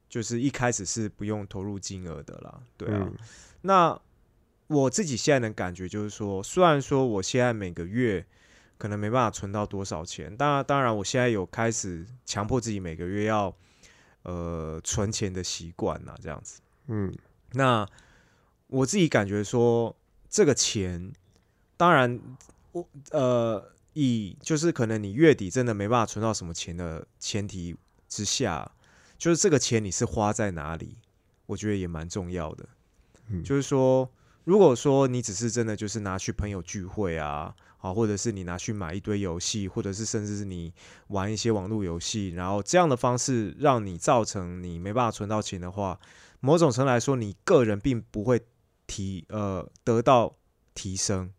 [0.06, 2.98] 就是一开始是不用投入金额的啦，对啊。
[3.00, 3.16] 嗯
[3.62, 3.98] 那
[4.66, 8.24] 我自己现在的感觉就是说，虽然说我现在每个月
[8.76, 13.54] 可能没办法存到多少钱，当然，当然我现在有开始强迫自己每个月要
[14.22, 16.60] 呃存钱的习惯呐，这样子。
[16.88, 17.12] 嗯
[17.52, 17.86] 那
[18.66, 19.94] 我自己感觉说，
[20.28, 21.12] 这个钱，
[21.76, 22.20] 当然
[22.72, 27.76] 我呃以就是可能你月底真的没办法存到什么钱的前提
[28.08, 28.70] 之下，
[29.18, 30.96] 就是这个钱你是花在哪里，
[31.46, 32.68] 我觉得也蛮重要的。
[33.28, 34.08] 嗯就是说，
[34.44, 40.70] 如果说你只是真的就是拿去朋友聚会啊，好，或者是你拿去买一堆游戏，或者是甚至是你
[41.08, 45.98] 玩一些网络游戏，然后这样的方式让你造成你没办法存到钱的话，
[46.40, 48.42] 某种程度来说，你个人并不会
[48.86, 50.36] 提呃得到
[50.74, 51.32] 提升。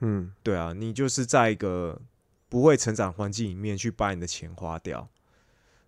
[0.00, 2.00] 嗯对啊，你就是在一个
[2.48, 5.08] 不会成长环境里面去把你的钱花掉，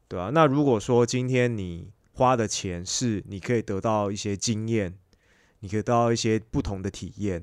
[0.07, 0.31] 对啊。
[0.33, 4.95] 那如果说今天你花的钱是你可以得到一些经验，
[5.61, 7.43] 你可以得到一些不同的体验，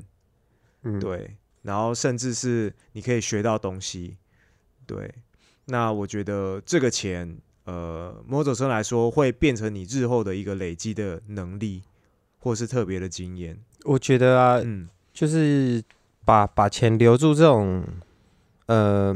[0.83, 4.17] 嗯，对，然后甚至是你可以学到东西，
[4.85, 5.13] 对。
[5.65, 11.83] 那我觉得这个钱，呃，某种程度来说会变成你日后的一个累积的能力，
[12.39, 13.59] 或是特别的经验。
[13.85, 15.83] 我觉得啊，嗯就是
[16.25, 17.85] 把把钱留住这种，
[18.65, 19.15] 呃，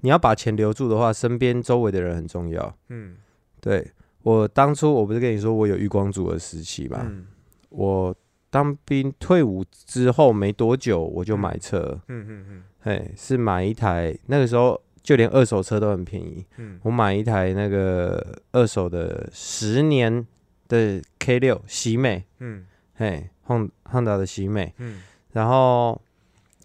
[0.00, 2.76] 你要把钱留住的话，身边周围的人很重要。
[2.88, 3.16] 嗯
[3.60, 7.26] 对我当初我不是跟你说我有月光族的时期嘛，嗯
[7.70, 8.14] 我
[8.50, 12.62] 当兵退伍之后没多久我就买车，嗯嗯嗯。
[12.80, 16.78] 嘿，是买一台那个时候就连二手车都很便宜，嗯。
[16.82, 20.26] 我买一台那个二手的十年
[20.68, 22.64] 的 K 六喜美，嗯。
[22.94, 25.02] 嘿汉汉达的喜美，嗯。
[25.32, 26.00] 然后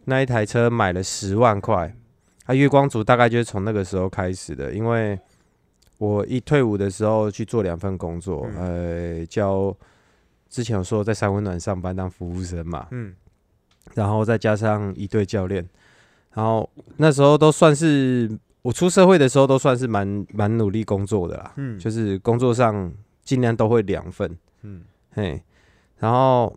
[0.06, 1.94] 那一台车买了十万块，
[2.46, 5.20] 啊，月光族大概就是从那个时候开始的，因为
[5.98, 9.76] 我一退伍的时候去做两份工作，呃，教
[10.52, 13.16] 之前有说在三温暖上班当服务生嘛，嗯
[13.96, 15.68] 然后再加上一队教练，
[16.34, 18.30] 然后那时候都算是
[18.62, 24.84] 我出社会的时候都算是蛮蛮努力工作的啦，嗯，就是工作上尽量都会两份，嗯
[25.14, 25.42] 嘿，
[25.98, 26.56] 然后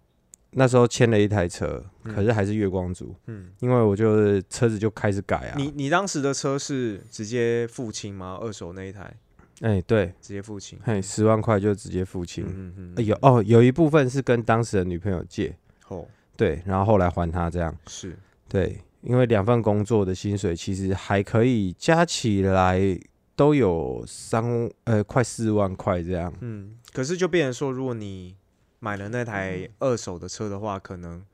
[0.51, 3.49] 那时候签了一台车，嗯可是还是月光族，嗯。
[3.61, 5.55] 因为我就是车子就开始改啊。
[5.57, 8.39] 你你当时的车是直接付清吗？
[8.41, 9.15] 二手那一台
[9.61, 10.79] 哎、对，直接付清？
[10.83, 12.45] 嘿，十万块就直接付清。
[12.47, 15.57] 嗯嗯呃有哦，有一部分是跟当时的女朋友借，
[15.89, 22.99] 哦，对，然后后来还他这样，是，对，因为两份工作的薪水其实还可以加起来
[23.37, 26.33] 都有三呃快四万块这样。
[26.41, 28.37] 嗯，可是就变成说，如果你
[28.81, 31.25] 买了那台二手的车的话，可能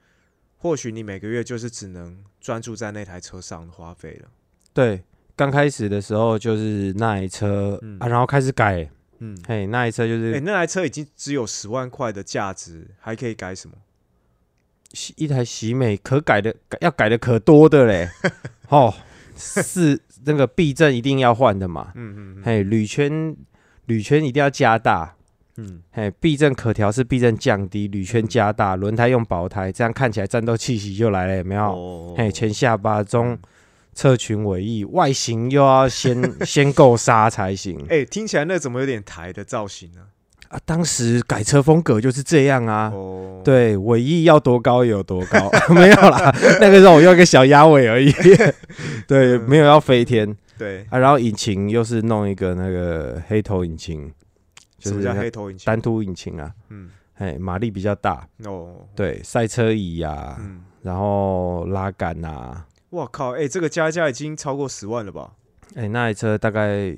[0.58, 4.28] 或许你每个月就是只能专注在那台车上的花费了。
[4.72, 5.02] 对，
[5.36, 8.88] 刚开始的时候就是那一车、嗯啊，然后开始改，
[9.18, 13.76] 嗯，嘿，那一车就是哎、那台车已经只有十万块的价值，还可以改什么？
[14.92, 18.08] 喜一台喜美可改的，改要改的可多的嘞。
[18.68, 18.92] 哦，
[19.36, 21.92] 是那个避震一定要换的嘛。
[21.94, 23.36] 嗯嗯嗯嘿，铝圈
[23.86, 25.14] 铝圈一定要加大。
[25.56, 31.62] 嗯嘿，避震可调是避震降低，铝圈加大，轮胎用薄胎，这样看起来战斗气息就来了，有没有？
[31.62, 33.38] 哦嘿，前下巴中
[34.00, 37.78] 侧裙尾翼，外形又要先 先够杀才行。
[37.90, 40.00] 哎、听起来那怎么有点台的造型呢、
[40.48, 40.58] 啊！
[40.64, 42.90] 当时改车风格就是这样啊。
[42.94, 48.10] 哦，，对，尾翼要多高有多高， 没有啦，那个时候我用一个小鸭尾而已，
[49.06, 49.42] 对，嗯。
[49.46, 50.34] 没有要飞天。
[50.56, 50.98] 对，啊。
[50.98, 54.10] 然后引擎又是弄一个那个黑头引擎，
[54.78, 55.66] 就什么叫是黑头引擎？
[55.66, 65.32] 单凸引擎啊，嗯，哎，马力比较大，哦，对，赛车椅呀、嗯，然后拉杆呐、哇靠，哎、这个加价已经超过十万了吧？
[65.74, 66.96] 哎，那台车大概，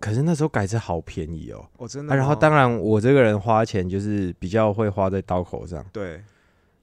[0.00, 1.64] 可是那时候改车好便宜哦。
[1.76, 6.22] 哦，真的啊，然后当然我这个人花钱就是比较会花在刀口上，对，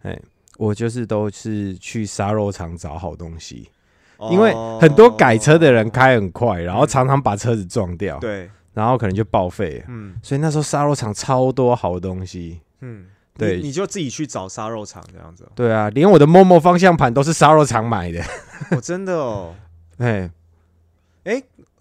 [0.03, 0.19] 哎，
[0.57, 3.69] 我就是都是去杀肉场找好东西。
[4.31, 9.85] 因为哦很多改车的人开很快，然后常常把车子撞掉，对，然后可能就报废了。
[9.89, 12.61] 嗯所以那时候杀肉场超多好东西。
[12.79, 18.23] 嗯，对你你就自己去找杀肉厂这样子哦、对啊，连我的 Momo 方向盘都是杀肉厂买的。
[18.71, 19.53] 哦，真的哦，
[19.99, 20.31] 哎，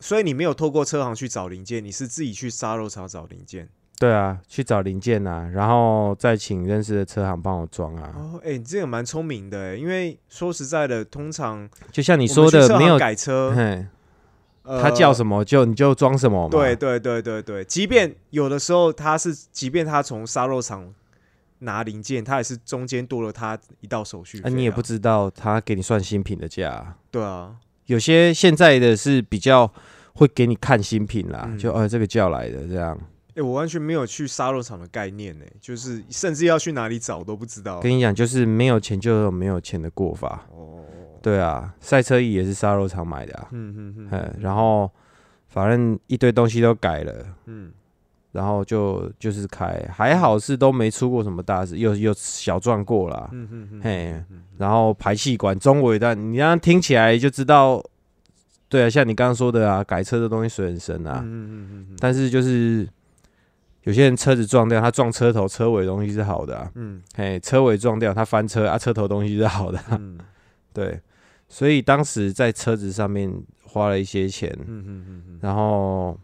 [0.00, 3.68] 所以你没有透过车行去找零件，你是自己去杀肉厂找零件。
[3.96, 8.12] 对啊，去找零件啊，然后再请认识的车行帮我装啊。
[8.16, 13.86] 哦，哎、你这个蛮聪明的哎，因为说实在的，通常就像你你说的，没有，改车，嘿，
[14.64, 16.50] 呃他叫什么就你就装什么嘛。
[16.50, 20.92] 对对对对对，即便有的时候他是，即便他从沙肉厂
[21.64, 24.54] 拿零件，他也是中间多了他一道手续费、那、啊。
[24.54, 29.70] 你也不知道他给你算新品的价啊、对啊，有些现在的是比较
[30.14, 32.98] 会给你看新品啦，嗯就呃这个叫来的这样。
[33.36, 37.80] 哎、我完全没有去沙肉厂的概念呢、就是甚至要去哪里找都不知道。
[37.80, 40.46] 跟你讲，就是没有钱就有没有钱的过法。
[40.52, 40.84] 哦，
[41.20, 44.88] 对啊，赛车椅也是沙肉厂买的啊，嗯嗯嗯嗯，然后
[45.48, 47.26] 反正一堆东西都改了。
[47.46, 47.72] 嗯
[48.34, 53.28] 然后就就是开，还好是都没出过什么大事，又又小撞过啦。
[53.30, 57.80] 嗯嗯嗯，嘿嗯然后排气管中尾段，你这样听起来就知道，
[58.68, 61.20] 对啊，像你刚刚说的啊，改车的东西水很深啊。
[61.24, 62.88] 嗯嗯嗯嗯但是就是
[63.84, 70.18] 有些人车子撞掉，他撞车头车尾的东西是好的啊，嗯嘿，车尾撞掉他翻车啊，车头东西是好的啊、 嗯
[70.72, 71.00] 对，
[71.48, 76.18] 所以当时在车子上面花了一些钱，嗯嗯嗯然后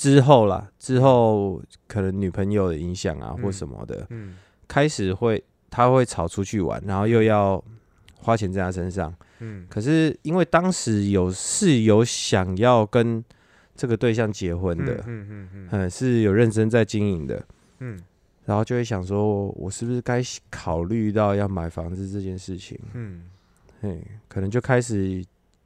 [0.00, 3.42] 之后啦，之后可能女朋友的影响啊嗯。
[3.42, 4.34] 或什么的，嗯。
[4.66, 7.62] 开始会他会吵出去玩，然后又要
[8.16, 9.14] 花钱在他身上。
[9.40, 9.66] 嗯。
[9.68, 13.22] 可是因为当时有是有想要跟
[13.76, 17.44] 这个对象结婚的，嗯嗯嗯嗯，是有认真在经营的，
[17.80, 18.00] 嗯。
[18.46, 22.80] 然后就会想说，我是不是该考虑到要买房子这件事情？
[22.94, 23.24] 嗯。
[23.82, 25.22] 嘿，可能就开始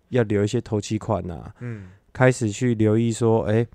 [0.08, 1.86] 要留一些头期款呐、嗯。
[2.12, 3.66] 开始去留意说，哎、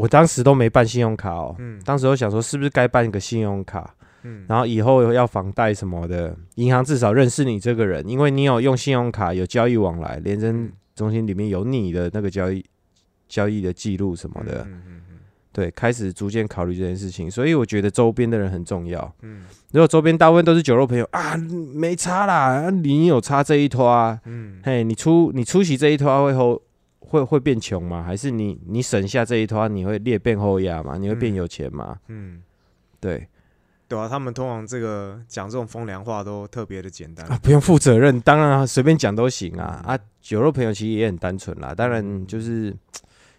[0.00, 1.78] 我当时都没办信用卡哦，嗯。
[1.84, 3.94] 当时我想说，是不是该办一个信用卡？
[4.22, 12.64] 嗯，然后以后要房贷什么的，银行至少认识你这个人，因为你有用信用卡有交易往来，联征中心里面有你的那个交易
[13.28, 15.00] 交易的记录什么的，嗯嗯
[15.52, 19.14] 对，开始逐渐考虑这件事情，所以我觉得周边的人很重要。
[19.22, 19.44] 嗯。
[19.72, 21.36] 如果周边大部分都是酒肉朋友啊，
[21.74, 24.60] 没差啦，你有差这一拖啊，嗯。
[24.62, 26.60] 嘿，你出你出席这一拖会后
[27.10, 28.02] 会会变穷吗？
[28.04, 30.96] 还是你你省下这一拖你会裂变后压吗？
[30.96, 31.98] 你会变嗯有钱吗？
[32.06, 32.40] 嗯，
[33.00, 33.26] 对
[33.88, 37.36] 对啊，他们通常这个讲这种风凉话都特别的简单啊，。
[37.42, 42.72] 不用负责任，当然啊随便讲都行啊啊，酒肉朋友其实也很单纯啦，当然嗯就是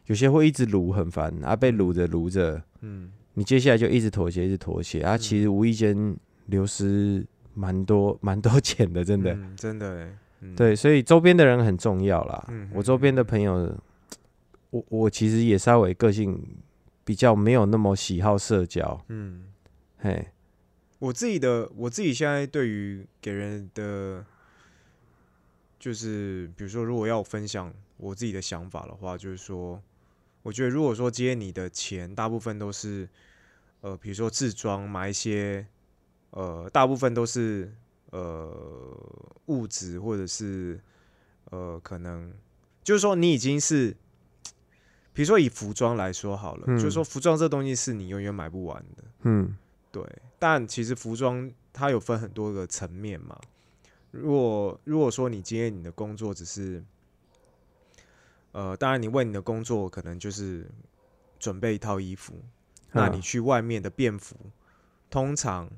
[0.07, 6.13] 有些会一直撸很烦啊，被撸着撸着，嗯你接下来就一直妥协，一直妥协啊，其实无意间
[6.47, 9.33] 流失蛮多蛮多钱的，真的。
[9.33, 12.45] 嗯真的欸，嗯对，所以周边的人很重要啦。
[12.49, 13.75] 嗯我周边的朋友，
[14.71, 16.43] 我我其实也稍微个性
[17.03, 19.45] 比较没有那么喜好社交，嗯。
[20.03, 20.29] 嘿，
[20.97, 24.25] 我自己的我自己现在对于给人的，
[25.79, 29.79] 就是比如说，如果要分享我自己的想法的话，就是说，
[30.41, 33.07] 我觉得如果说今天你的钱大部分都是，
[33.81, 35.67] 呃，比如说自装买一些，
[36.31, 37.71] 呃，大部分都是
[38.11, 38.49] 呃
[39.47, 40.79] 物质或者是
[41.49, 42.31] 呃可能，
[42.83, 43.95] 就是说你已经是。
[45.13, 49.57] 比如说以服装来说好了，嗯就是说服装这东西是你永远买不完的，嗯
[49.91, 50.01] 对，
[50.39, 53.37] 但其实服装它有分很多个层面嘛。
[54.11, 56.81] 如果如果说你今天你的工作只是，
[58.53, 60.65] 呃，当然你为你的工作可能就是
[61.37, 62.33] 准备一套衣服，
[62.93, 64.37] 那嗯你去外面的便服，
[65.09, 65.69] 通常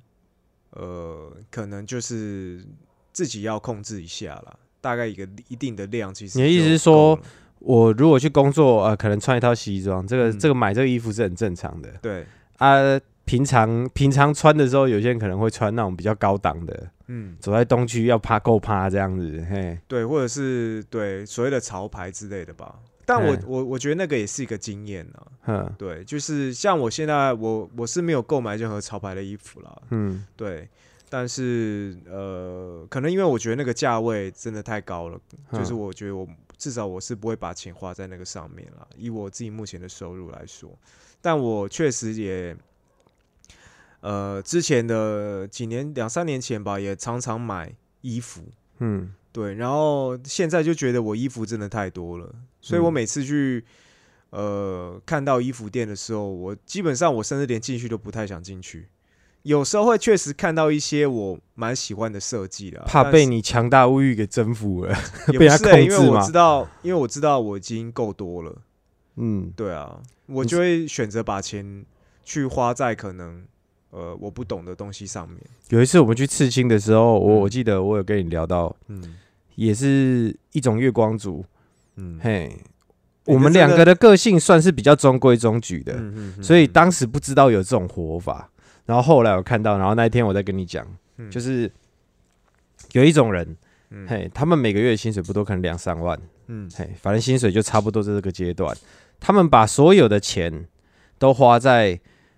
[0.75, 2.63] 呃可能就是
[3.12, 7.19] 自己要控制一下啦，大概一个一定的量，其实你的意思是说
[7.59, 12.25] 我如果去工作，呃，可能穿一套西装，这个、嗯这个买这个衣服是很正常的对，
[12.57, 12.99] 啊。
[13.25, 22.75] 平常平常穿的时候，有些人可能会穿那种比较高档的，嗯，走在东区要趴够趴这样子，嘿，对，或者是对所谓的潮牌之类的吧。
[23.05, 23.43] 但我嗯。
[23.45, 30.25] 我我觉得那个也是一个经验啊，哼，对，就是像我现在我我是没有购买任何潮牌的衣服啦，嗯。
[30.35, 30.67] 对，
[31.09, 35.19] 但是呃，可能因为我觉得那个价位真的太高了，
[35.51, 40.69] 就是我觉得我至少我是不会把钱花在那个上面啦，以我自己目前的收入来说，
[41.21, 42.55] 但我确实也。
[44.05, 48.41] 呃，之前的几年两三年前吧，也常常买衣服，
[48.79, 53.65] 嗯对，然后现在就觉得我衣服真的太多了，所以我嗯每次去
[54.30, 58.88] 呃看到衣服店的时候，我基本上我甚至连进去都不太想进去。
[59.41, 64.98] 有时候会确实看到一些我蛮喜欢的设计的，怕被你强大物欲给征服了，
[65.34, 68.62] 也 被他不是欸因为我知道，因为我知道我已经够多了，
[69.17, 71.86] 嗯对啊，我就会选择把钱
[72.23, 73.44] 去花在可能
[73.90, 75.38] 呃我不懂的东西上面。
[75.69, 79.17] 有一次我们去刺青的时候，我嗯我记得我有跟你聊到，嗯
[79.56, 81.45] 也是一种月光族，
[81.95, 82.58] 嗯，嘿，
[83.25, 86.01] 我们两个的个性算是比较中规中矩的，
[86.41, 88.49] 所以当时不知道有这种活法，
[88.85, 90.85] 然后后来我看到，然后那一天我再跟你讲，
[91.29, 91.71] 就是
[92.91, 93.56] 有一种人，
[93.91, 94.08] 嗯。
[94.08, 96.69] 嘿，他们每个月薪水不多可能两三万，嗯。
[96.75, 98.75] 嘿，反正薪水就差不多在这个阶段。
[99.19, 100.67] 他们把所有的钱
[101.17, 101.97] 都花在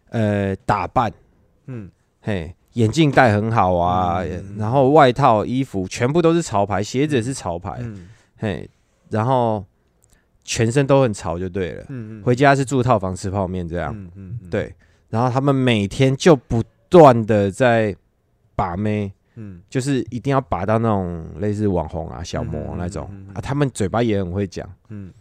[0.09, 1.11] 呃打扮，
[1.67, 1.89] 嗯。
[2.21, 4.55] 嘿，眼镜戴很好啊，嗯。
[4.57, 8.07] 然后外套、衣服全部都是潮牌，鞋子也是潮牌，嗯。
[8.37, 8.69] 嘿，
[9.09, 9.65] 然后
[10.43, 11.83] 全身都很潮就对了。
[11.89, 14.73] 嗯嗯，回家是住套房吃泡面这样，嗯嗯嗯，对。
[15.09, 17.95] 然后他们每天就不断的在
[18.55, 19.61] 把妹，嗯。
[19.69, 25.11] 就是一定要把到那种类似网红啊、小模那种、啊，他们嘴巴也很会讲，嗯。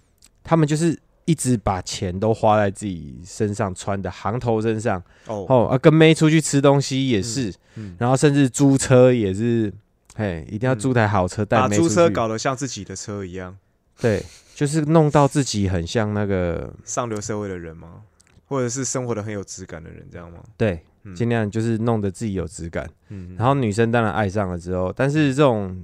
[0.42, 5.46] 他们就是一直把钱都花在自己身上穿的行头身上，哦。
[5.48, 9.72] 哦啊，跟妹出去吃东西也是，嗯，然后甚至租车也是，
[10.14, 13.56] 嘿，一定要租台好车带把妹租车搞得像自己的车一样，
[14.00, 18.02] 对，就是弄到自己很像那个，上流社会的人吗？
[18.46, 20.38] 或者是生活的很有质感的人，这样吗？
[20.56, 21.14] 对，嗯。
[21.14, 22.88] 尽量就是弄得自己有质感。
[23.08, 25.82] 嗯，然后女生当然爱上了之后，但是这种，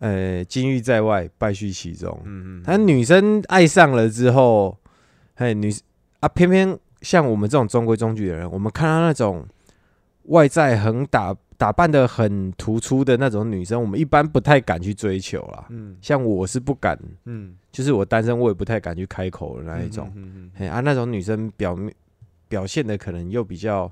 [0.00, 2.20] 呃，金玉在外，败絮其中。
[2.24, 4.76] 嗯嗯，但女生爱上了之后，
[5.34, 5.70] 嘿，女
[6.20, 9.46] 啊，偏偏像我们这种中规中矩的人，我们看到那种
[10.24, 15.66] 外在很打打扮的很突出的那种女生，我们一般不太敢去追求啦。
[15.70, 20.10] 嗯像我是不敢，嗯就是我单身，我也不太敢去开口的那一种。
[20.14, 21.92] 嗯嗯嘿啊，那种女生表面
[22.48, 23.90] 表现的可能又比较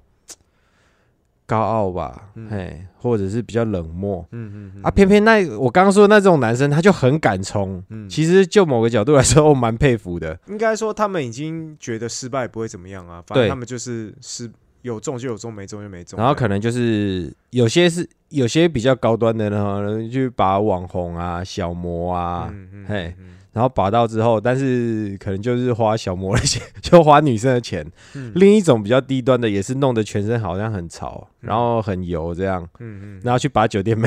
[1.47, 4.27] 高傲吧，嗯嘿，或者是比较冷漠。
[4.33, 7.83] 嗯嗯啊，偏偏那我刚刚说的那种男生，他就很敢冲。
[7.91, 10.39] 嗯其实就某个角度来说，我蛮佩服的。
[10.49, 14.51] 应该说他们已经觉得失败不会怎么样啊，反正他们就是失
[14.83, 16.19] 有中就有中，没中就没中。
[16.19, 23.15] 然后可能就是有些是有些比较高端的呢，就把网红啊、小模啊，嗯嗯
[23.57, 27.83] 然后把到之后，但是可能就是花小模的钱， 就花女生的钱。
[28.15, 34.07] 嗯另一种比较低端的，也是弄得全身好像很潮，嗯然后很油这样，嗯嗯然后去把酒店妹，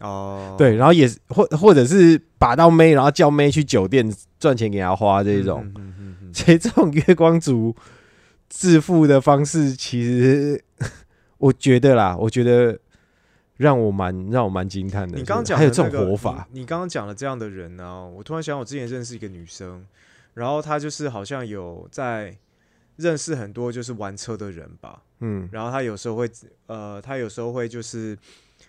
[0.00, 5.62] 哦， 对，然后也是或或者是把到妹，然后叫妹去酒店赚钱给她花这一种。
[5.64, 7.74] 嗯嗯嗯嗯 所以这种月光族
[8.50, 10.62] 致富的方式，其实
[11.38, 12.78] 我觉得啦，我觉得
[13.56, 15.18] 让我蛮让我蛮惊叹的。
[15.18, 19.86] 你刚刚讲还有这种活法，你你刚刚讲了这样的人呢、我突然想，我之前认识一个女生，
[20.34, 22.36] 然后她就是好像有在
[22.96, 25.48] 认识很多就是玩车的人吧，嗯。
[25.52, 26.30] 然后她有时候会
[26.66, 28.16] 呃，她有时候会就是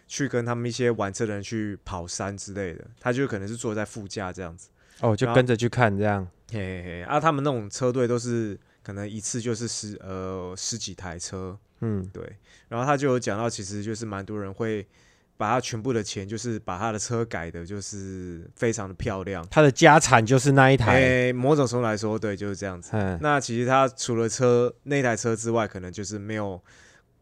[0.08, 4.70] 去跟他们一些玩车的人去跑山之类的，她就可能是坐在副驾这样子，
[5.02, 6.28] 哦，就跟着去看这样。
[6.52, 12.24] 嘿嘿嘿，啊，他们那种车队都是可能一次就是十呃十几台车，嗯对，
[12.70, 14.88] 然后他就有讲到，其实就是蛮多人会
[15.36, 19.46] 把他全部的钱，就是把他的车改的，就是非常的漂亮。
[19.52, 20.94] 他的家产就是那一台。
[20.94, 22.92] 哎、某种程度来说，对，就是这样子。
[22.94, 26.62] 嗯，那其实他除了车那台车之外，可能就是没有，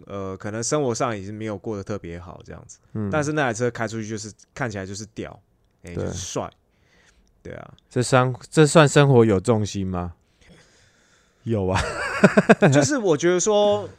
[0.06, 2.78] 呃，可能生活上已经没有过得特别好这样子。
[2.94, 5.42] 嗯但是那台车开出去就是看起来就是屌，
[5.84, 6.48] 哎、就是帅，
[7.42, 10.14] 对啊，这生这算生活有重心吗？
[11.44, 11.82] 有啊，
[12.72, 13.90] 就是我觉得说，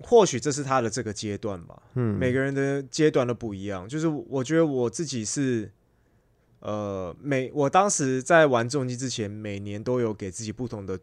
[0.00, 1.82] 或许这是他的这个阶段吧。
[1.94, 3.88] 嗯，每个人的阶段都不一样。
[3.88, 5.70] 就是我觉得我自己是，
[6.60, 10.98] 呃，每我当时在玩重机之前，每年都有给自己不同的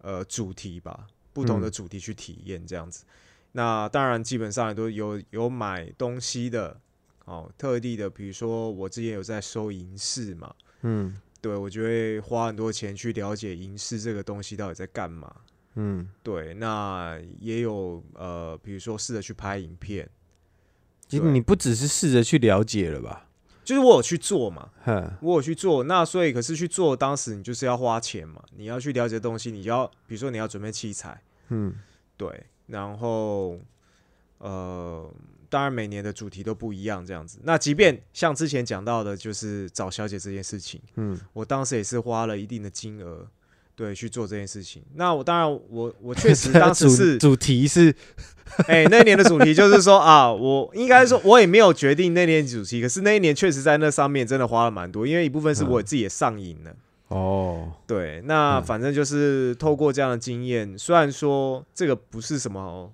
[0.00, 3.04] 呃主题吧，不同的主题去体验这样子。
[3.52, 6.80] 那当然，基本上也都有有买东西的
[7.26, 15.34] 哦，特地的，比如说我之前有在收银饰嘛，嗯对我就会花很多钱去了解银饰这个东西到底在干嘛。
[15.74, 20.08] 嗯，对，那也有呃，比如说试着去拍影片，
[21.08, 23.28] 其实你不只是试着去了解了吧？
[23.64, 24.70] 就是我有去做嘛，
[25.20, 31.72] 我有去做，那所以可是去做，当时你就是要花钱嘛，你要去了解东西，你要比如说你要准备器材，嗯
[32.16, 33.56] 对，然后
[34.38, 35.08] 呃，
[35.48, 37.38] 当然每年的主题都不一样，这样子。
[37.44, 43.28] 那即便像之前讲到的，就是找小姐这件事情，嗯，我当时也是花了一定的金额，
[43.74, 44.82] 对，去做这件事情。
[44.94, 47.94] 那我当然我我确实 当时是主题是
[48.68, 56.70] 哎、那一年的主题就是说啊，我应该说，我也没有决定那年主题，可是那一年确实在那上面真的花了蛮多，因为一部分是我自己也上瘾了。
[57.08, 62.92] 哦，对，那嗯反正就是透过这样的经验，虽然说这个不是什么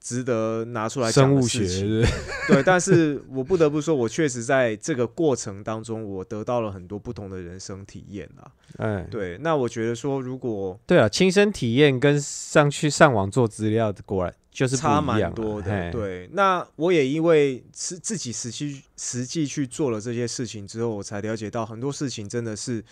[0.00, 2.02] 值得拿出来讲的生物学
[2.48, 8.50] 对，但是我不得不说，我确实在这个过程当中，我得到了很多不同的人生体验啊。
[8.78, 15.92] 哎，对，那我觉得说，如果对啊，亲身体验跟上去上网做资料，果然就是不差蛮多的。
[15.92, 22.82] 对，那我也因为是自己实际实际去做了这些事情之后，我才了解到很多事情真的是，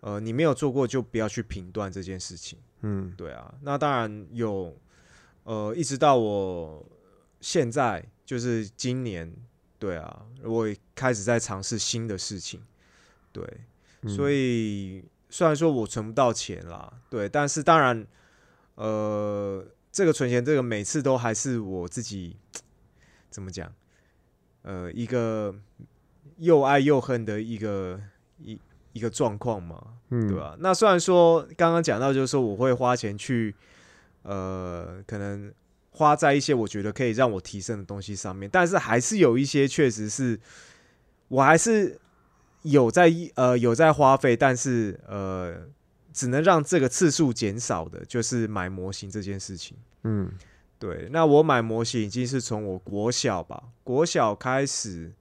[0.00, 2.58] 呃，你没有做过就不要去评断这件事情。
[2.80, 4.74] 嗯对啊，那当然有，
[5.44, 6.84] 呃，一直到我
[7.40, 9.34] 现在就是今年，
[9.78, 12.62] 对啊，我也开始在尝试新的事情，
[13.32, 13.44] 对，
[14.06, 18.06] 所以虽然说我存不到钱啦，对，但是当然，
[18.76, 22.36] 呃，这个存钱这个每次都还是我自己
[23.28, 23.72] 怎么讲，
[24.62, 25.54] 呃，一个
[26.36, 28.00] 又爱又恨的一个
[28.38, 28.60] 一
[28.92, 30.56] 一个状况嘛，嗯，对吧？
[30.60, 33.54] 那虽然说刚刚讲到，就是说我会花钱去，
[34.22, 35.52] 呃，可能
[35.90, 40.38] 花在一些我觉得可以让我提升的东西上面，但是还是有一些确实是
[41.28, 41.98] 我还是
[42.62, 45.66] 有在呃有在花费，但是呃
[46.12, 49.76] 只能让这个次数减少的，就是买模型这件事情。
[50.04, 50.32] 嗯，
[50.78, 55.12] 对，那我买模型已经是从我国小吧，国小开始，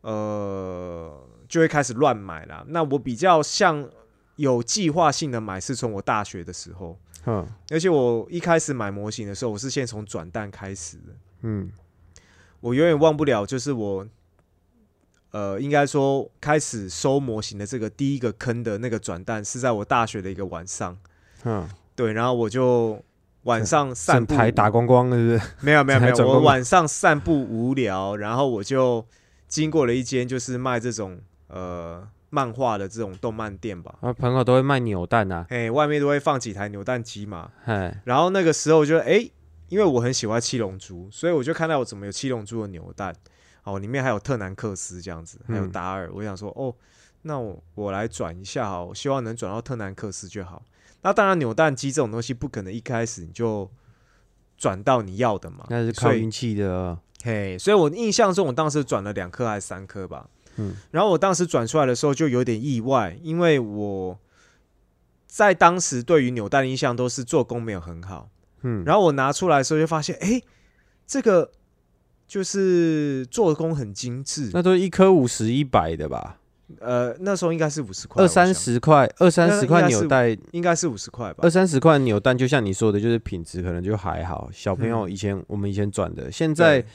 [0.00, 2.64] 呃，就会开始乱买啦。
[2.68, 3.88] 那我比较像
[4.36, 11.12] 有计划性的买，是从我大学的时候，哼，而且我一开始买模型的时候，我是先从转蛋开始的。
[11.42, 11.70] 嗯，
[12.60, 14.06] 我永远忘不了，就是我，
[15.30, 20.96] 呃，应该说开始收模型的这个第一个坑的那个转蛋，是在我大学的一个晚上。
[21.42, 23.02] 哼，对，然后我就
[23.42, 25.50] 晚上散步，台打光光，是不是？
[25.60, 29.04] 没有没有没有， 我晚上散步无聊，然后我就
[29.48, 31.18] 经过了一间就是卖这种
[31.48, 33.94] 呃漫画的这种动漫店吧。
[34.00, 37.52] 啊，朋友都会卖扭蛋啊，哎，外面都会放几台扭蛋机嘛。
[37.66, 39.30] 哎，然后那个时候就哎，
[39.68, 43.14] 因为我很喜欢七龙珠，所以我就看到我怎么有七龙珠的扭蛋，
[43.62, 46.10] 哦，里面还有特南克斯这样子，还有嗯达尔。
[46.12, 46.74] 我想说，哦，
[47.22, 50.60] 那我我来转一下哦，我希望能转到特南克斯就好。
[51.02, 53.70] 那当然，扭蛋机这种东西不可能一开始你就
[54.58, 56.98] 转到你要的嘛，那是靠运气的哦。
[57.22, 60.28] 嘿，所以我印象中我当时转了两颗还是三颗吧。
[60.56, 64.18] 嗯，然后我当时转出来的时候就有点意外，因为我
[65.26, 68.28] 在当时对于扭蛋的印象都是做工没有很好。
[68.62, 70.40] 嗯，然后我拿出来的时候就发现，哎，
[71.06, 71.50] 这个
[72.26, 74.50] 就是做工很精致。
[74.54, 76.38] 那都一颗五十一百的吧，
[76.80, 81.50] 呃，那时候应该是五十块，二三十块，二三十块扭蛋，应该是五十块吧二。
[81.50, 84.48] 三十块扭蛋，就像你说的，就是品质可能就还好。
[84.50, 86.88] 小朋友嗯以前我们以前转的，现在对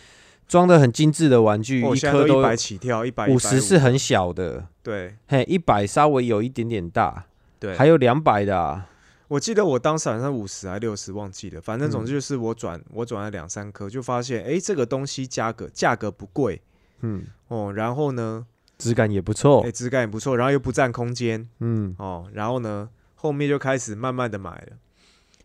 [0.49, 3.61] 装的很精致的玩具，哦，一颗一百起跳，一百五十。
[3.61, 5.15] 是很小的，对。
[5.27, 7.25] 嘿，一百稍微有一点点大，
[7.59, 8.89] 对，还有两百的啊。
[9.27, 11.61] 我记得我当时好像五十还六十，忘记了。
[11.61, 12.05] 反正总嗯。
[12.07, 16.59] 之就是我转、我转了两三颗，就发现哎、诶这个东西价格价格不贵。
[17.01, 18.47] 嗯，哦，然后呢，
[18.79, 19.59] 质感也不错。
[19.59, 19.71] 哎、错。
[19.71, 21.47] 质感也不错，然后又不占空间。
[21.59, 24.77] 嗯，哦，然后呢，后面就开始慢慢的买了，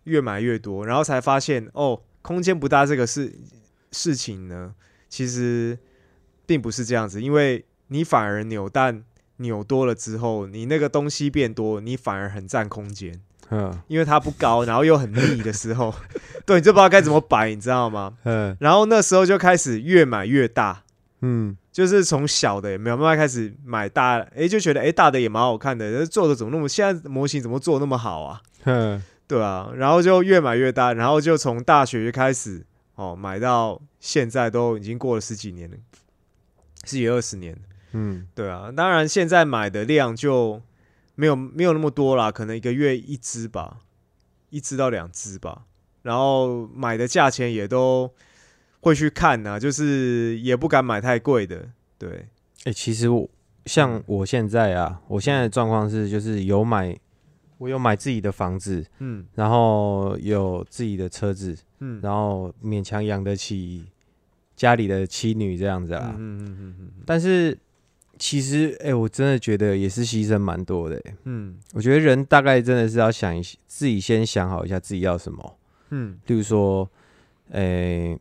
[0.04, 3.38] 越买越多，然后才发现哦，空间不大这个事
[3.92, 4.74] 事情呢，
[5.14, 5.78] 其实
[6.44, 9.04] 并不是这样子，因为你反而扭蛋
[9.36, 13.20] 扭多了之后，你那个东西变多，你反而很占空间。
[13.50, 15.94] 嗯因为它不高，然后又很密的时候，
[16.44, 18.14] 对，你就不知道该怎么摆，你知道吗？
[18.24, 20.82] 嗯然后那时候就开始越买越大，
[21.20, 28.42] 嗯，就是从小的也没有慢慢开始买大，诶，就觉得诶大的也蛮好看的，做的怎么那么现在模型怎么做那么好啊？
[28.64, 32.64] 哼，对啊，然后就越买越大，然后就从大学就开始
[32.94, 35.76] 哦买到现在都已经过了十几年了，
[36.84, 37.60] 十几二十年了，
[37.92, 40.60] 嗯对啊，当然现在买的量就
[41.14, 43.78] 没有没有那么多啦，可能一个月一只吧，
[44.50, 45.64] 一只到两只吧。
[46.02, 48.12] 然后买的价钱也都
[48.80, 51.70] 会去看呐、就是也不敢买太贵的。
[51.96, 52.28] 对，
[52.64, 53.26] 哎、其实我
[53.64, 56.94] 像我现在啊，我现在的状况是，就是有买，
[57.58, 59.24] 我有买自己的房子，嗯。
[59.34, 63.84] 然后有自己的车子，嗯，然后勉强养得起
[64.56, 66.14] 家里的妻女这样子啊。
[66.18, 67.56] 嗯嗯嗯嗯嗯但是
[68.18, 71.14] 其实，哎、我真的觉得也是牺牲蛮多的、欸。
[71.24, 71.56] 嗯。
[71.72, 75.58] 我觉得人大概真的是要想一自己先想好一下自己要什么。
[75.90, 76.18] 嗯。
[76.26, 76.88] 例如说，
[77.50, 78.18] 诶、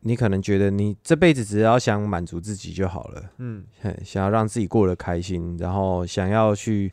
[0.00, 3.64] 你可能觉得你这辈子只要想满足自己就好了，嗯。
[4.04, 6.90] 想要让自己过得开心，然后想要去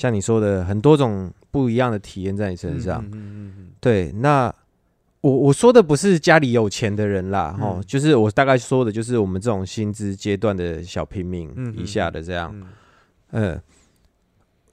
[0.00, 3.04] 像你说的很多种不一样的体验在你身上。
[3.04, 4.50] 嗯嗯嗯对，那
[5.20, 12.66] 我我说的不是家里有钱的人啦，嗯哦、就是我大概说的就是我们这种薪资阶段的小平民嗯以下的这样，嗯
[13.32, 13.62] 嗯。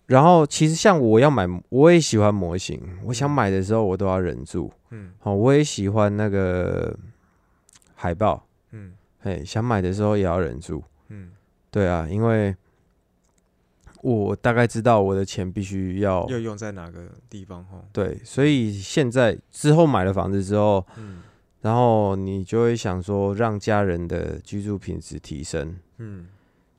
[0.05, 4.71] 然后其实像我要买，我也喜欢模型，我想嗯买的时候我都要忍住。
[4.91, 6.97] 嗯好，我也喜欢那个
[7.95, 10.81] 海报，嗯嘿，想买的时候也要忍住。
[11.09, 11.31] 嗯，
[11.69, 12.55] 对啊，因为
[14.15, 17.83] 我大概知道我的钱必须要要用在哪个地方哈？
[17.91, 21.23] 对，所以现在之后买了房子之后，嗯
[21.61, 25.75] 然后你就会想说让家人的居住品质提升。
[25.97, 26.27] 嗯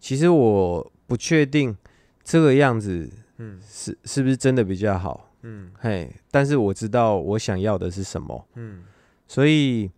[0.01, 1.77] 其实我不确定
[2.23, 8.47] 这个样子嗯是是不是真的比较好，嗯嘿，但是我知道我想要的是什么。
[8.55, 8.85] 嗯
[9.27, 9.91] 所以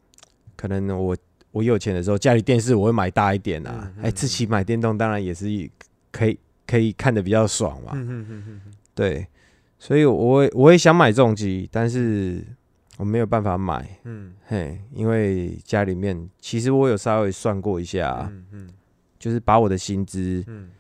[0.57, 1.17] 可能我
[1.53, 3.93] 我有钱的时候，家里电视我会买大一点啊。
[3.99, 5.47] 哎、嗯嗯自己买电动当然也是
[6.11, 6.37] 可以
[6.71, 7.91] 可以看得比较爽嘛。
[7.95, 8.61] 嗯嗯嗯嗯
[8.95, 9.27] 对，
[9.77, 12.45] 所以我也我也想买重机，但是
[12.97, 14.35] 我没有办法买，嗯。
[14.47, 18.71] 嘿，因为家里面其实我有稍微算过一下，嗯嗯。
[19.19, 20.71] 就是把我的薪资，嗯。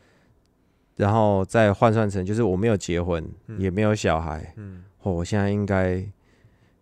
[0.96, 3.60] 然后再换算成就是我没有结婚，嗯。
[3.60, 4.84] 也没有小孩，嗯。
[5.02, 6.04] 哦，我现在应该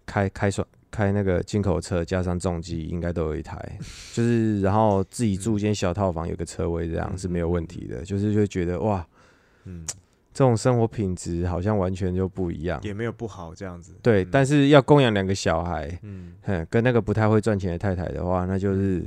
[0.05, 0.67] 开开算
[0.99, 3.57] 开那个进口车加上重机，应该都有一台，
[4.13, 8.05] 就是然后自己住一间小套房，有个车位，这样是没有问题的。
[8.05, 9.07] 就是就会觉得哇，
[9.65, 9.87] 嗯，
[10.35, 12.81] 这种生活品质好像完全就不一样。
[12.83, 13.93] 也没有不好这样子。
[14.03, 19.05] 对，嗯但是要供养两个小孩，嗯，哼，跟那个不太会赚钱的太太的话，那就是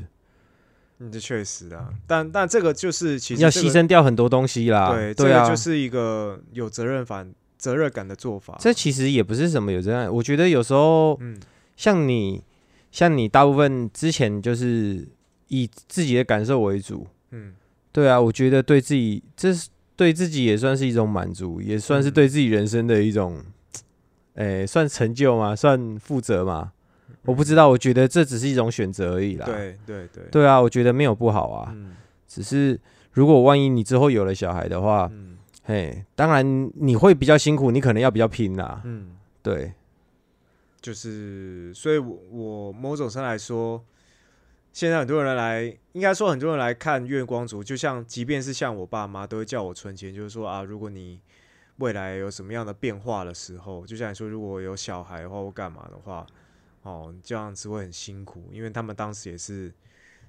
[0.99, 4.93] 嗯这确实啊，但但这个就是其实要这个牺牲掉很多东西啦。
[4.93, 8.55] 对，这对啊，个就是一个有责任感、责任感的做法。
[8.59, 11.37] 这其实也不是什么有责任，我觉得有时候嗯
[11.82, 12.43] 像你，
[12.91, 15.07] 像你大部分之前就是
[15.47, 17.55] 以自己的感受为主，嗯。
[17.91, 22.13] 对啊，我觉得对自己这是对自己也算是一种满足，也算是嗯。
[22.13, 23.41] 对自己人生的一种，
[24.36, 25.55] 诶、算成就吗？
[25.55, 26.71] 算负责吗？
[27.25, 29.47] 我不知道，我觉得这只是一种选择而已啦。
[29.47, 31.95] 对对对，对啊，我觉得没有不好啊，嗯。
[32.27, 32.79] 只是
[33.11, 35.36] 如果万一你之后有了小孩的话，嗯。
[35.63, 38.82] 嘿，当然你会比较辛苦，你可能要比较拼啦。
[38.84, 39.73] 嗯，对，
[40.82, 43.86] 就是，所以我我某种上来说，
[44.73, 51.19] 现在很多人来，应该说很多人来看月光族，就像即便是像我爸妈都会叫我存钱，就是说啊，如果你
[51.77, 56.25] 未来有什么样的变化的时候，就像你说，如果有小孩的话或干嘛的话，
[56.82, 59.71] 哦，这样子会很辛苦，因为他们当时也是，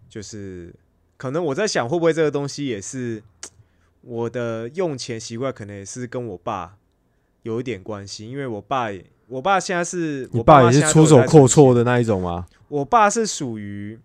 [0.09, 0.75] 就是
[1.17, 3.23] 可能我在想，会不会这个东西也是
[4.03, 6.77] 我的用钱习惯，可能也是跟我爸
[7.43, 8.91] 有一点关系，因为我爸，
[9.33, 12.47] 我爸现在是你我爸爸也是出手阔绰的那一种吗？
[12.69, 13.99] 我爸是属于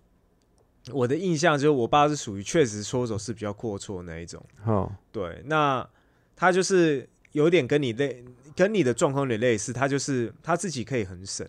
[0.91, 4.41] 我的印象，就是我爸是属于确实出手是比较阔绰那一种。
[4.63, 5.85] 哦，对，那
[6.33, 8.23] 他就是有点跟你类，
[8.55, 11.45] 跟你的状况有点类似，他就是他自己可以很省，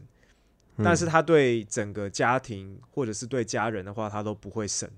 [0.77, 4.91] 嗯但是他对整个家庭或者是对家人的话，他都不会省。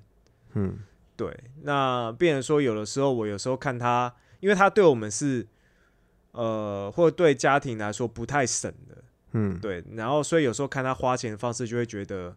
[0.54, 0.78] 嗯
[1.16, 5.46] 对，那变成说有的时候我有时候看他，因为他对我们是
[6.32, 8.96] 呃，或者对家庭来说不太省的，
[9.32, 12.34] 嗯，对，然后所以有时候看他花钱的方式，就会觉得，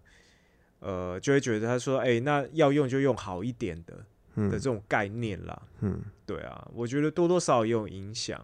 [0.80, 4.04] 呃，就会觉得他说，哎、那要用就用好一点的的
[4.36, 5.62] 嗯这种概念啦。
[5.82, 8.44] 嗯，对啊，我觉得多多少少也有影响。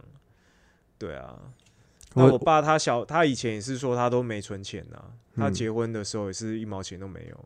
[0.98, 1.38] 对啊，
[2.14, 5.02] 那我我爸他小，他以前也是说他都没存钱呐、
[5.36, 7.44] 他嗯结婚的时候也是一毛钱都没有。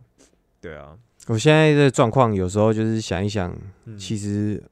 [0.60, 0.98] 对啊，
[1.28, 4.62] 我现在的状况有时候就是想一想，嗯，其实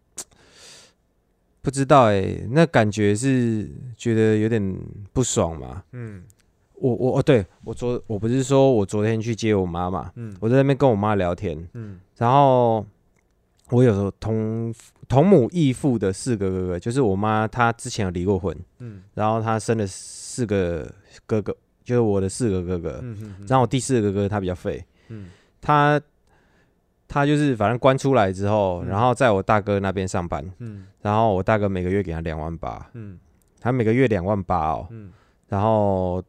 [1.62, 4.76] 不知道哎、那感觉是觉得有点
[5.12, 5.84] 不爽嘛。
[5.92, 6.24] 嗯。
[6.74, 10.36] 我我哦，对我昨我不是说我昨天去接我妈嘛，嗯。
[10.40, 12.00] 我在那边跟我妈聊天，嗯。
[12.18, 12.84] 然后
[13.70, 14.74] 我有时候同
[15.06, 19.04] 同母异父的四个哥哥，就是我妈她之前有离过婚，嗯。
[19.14, 20.92] 然后她生了四个
[21.24, 25.26] 哥哥，就是我的四个哥哥，嗯嗯，然后我第四个哥哥他比较废，嗯。
[25.60, 26.00] 他
[27.12, 28.88] 他就是反正关出来之后，嗯。
[28.88, 30.86] 然后在我大哥那边上班，嗯。
[31.02, 33.18] 然后我大哥每个月给他两万八，嗯。
[33.60, 35.10] 他每个月两万八哦，嗯。
[35.48, 36.22] 然后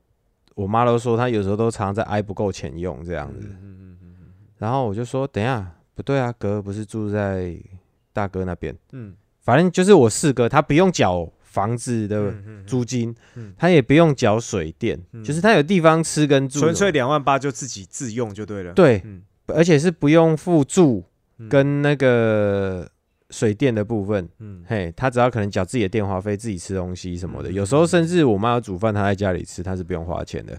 [0.56, 4.18] 我妈都说他有时候都常常在挨不够钱用这样子，嗯嗯嗯
[4.58, 7.56] 然后我就说等一下不对啊，哥不是住在
[8.12, 9.16] 大哥那边，嗯。
[9.40, 13.54] 反正就是我四哥他不用缴房子的嗯租金，嗯。
[13.58, 15.24] 他也不用缴水电，嗯。
[15.24, 21.04] 就是他有地方吃跟住，纯粹两万八就自己自用就对了。，对，嗯而且是不用付住
[21.40, 21.50] 嗯。
[21.50, 22.90] 跟那个
[23.30, 24.28] 水电的部分。
[24.40, 24.64] 嗯。
[24.68, 30.58] 嘿，他只要可能缴自己的电话费，自己吃东西什么的，嗯有时候甚至我妈要煮饭，他在家里吃，他是不用花钱的。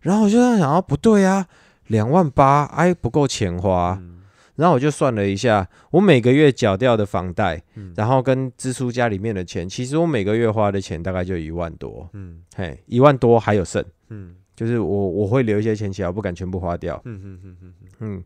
[0.00, 1.46] 然后我就在想，哦，不对啊，
[1.86, 3.98] 两万八，哎，不够钱花。
[4.00, 4.20] 嗯。
[4.56, 7.92] 然后我就算了一下，我每个月缴掉的房贷，嗯。
[7.96, 12.42] 然后跟支出家里面的钱，其实我每个月花的钱大概就一万多，嗯。
[12.54, 18.24] 嘿，一万多还有剩，嗯就是我我会留一些钱起来，我不敢全部花掉，嗯嗯嗯嗯嗯，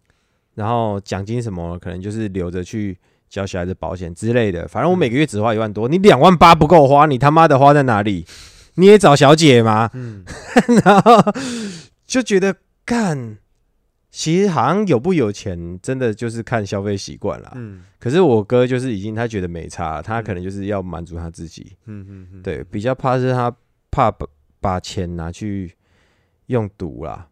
[0.54, 2.96] 然后奖金什么可能就是留着去
[3.30, 8.26] 交小孩的保险之类的，反正我每个月只花一万多，你两万八不够花，你他妈的花在哪里？
[8.74, 9.88] 你也找小姐吗？
[9.94, 10.22] 嗯
[10.84, 11.32] 然后
[12.06, 13.38] 就觉得干，
[14.10, 17.52] 其实好像有不有钱，真的就是看消费习惯了。
[17.54, 23.50] 嗯可是我哥就是已经他觉得没差，他可能就是要满足他自己，嗯嗯嗯，对，比较怕是他
[23.90, 24.26] 怕把
[24.60, 25.74] 把钱拿去
[26.46, 27.28] 用毒啦。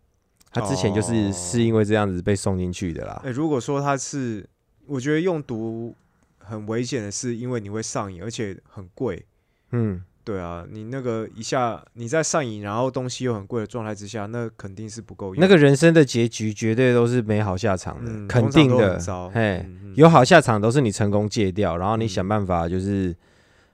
[0.52, 3.20] 他之前就是哦是因为这样子被送进去的啦。
[3.24, 4.48] 哎、如果说他是，
[4.86, 5.92] 我觉得用毒
[6.38, 9.26] 很危险的是，因为你会上瘾，而且很贵。
[9.72, 15.40] 嗯，对啊，你那个一下你在上瘾，然后东西又很贵的状态之下，那肯定是不够用。
[15.40, 18.96] 那个人生的结局绝对都是没好下场的，嗯肯定的。
[19.34, 23.12] 嘿，嗯嗯有好下场都是你成功戒掉，然后你嗯想办法就是，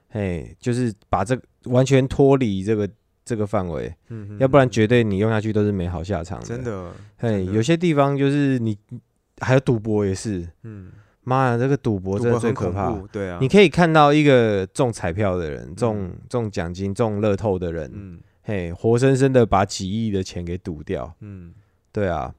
[0.09, 2.89] 嘿，就是把这个完全脱离这个
[3.31, 3.95] 这个范围，
[4.39, 6.45] 要不然嗯绝对你用下去都是没好下场的。
[6.45, 8.77] 真，的，嘿，有些地方就是你
[9.39, 10.91] 还有赌博也是，嗯，
[11.23, 12.91] 妈呀，这个赌博真的很最可怕。
[13.09, 18.19] 对啊，你可以看到一个中彩票的人，中中奖金、中乐透的人，嗯。
[18.43, 21.15] 嘿，活生生的把几亿的钱给赌掉。
[21.21, 21.53] 嗯。
[21.93, 22.35] 对啊，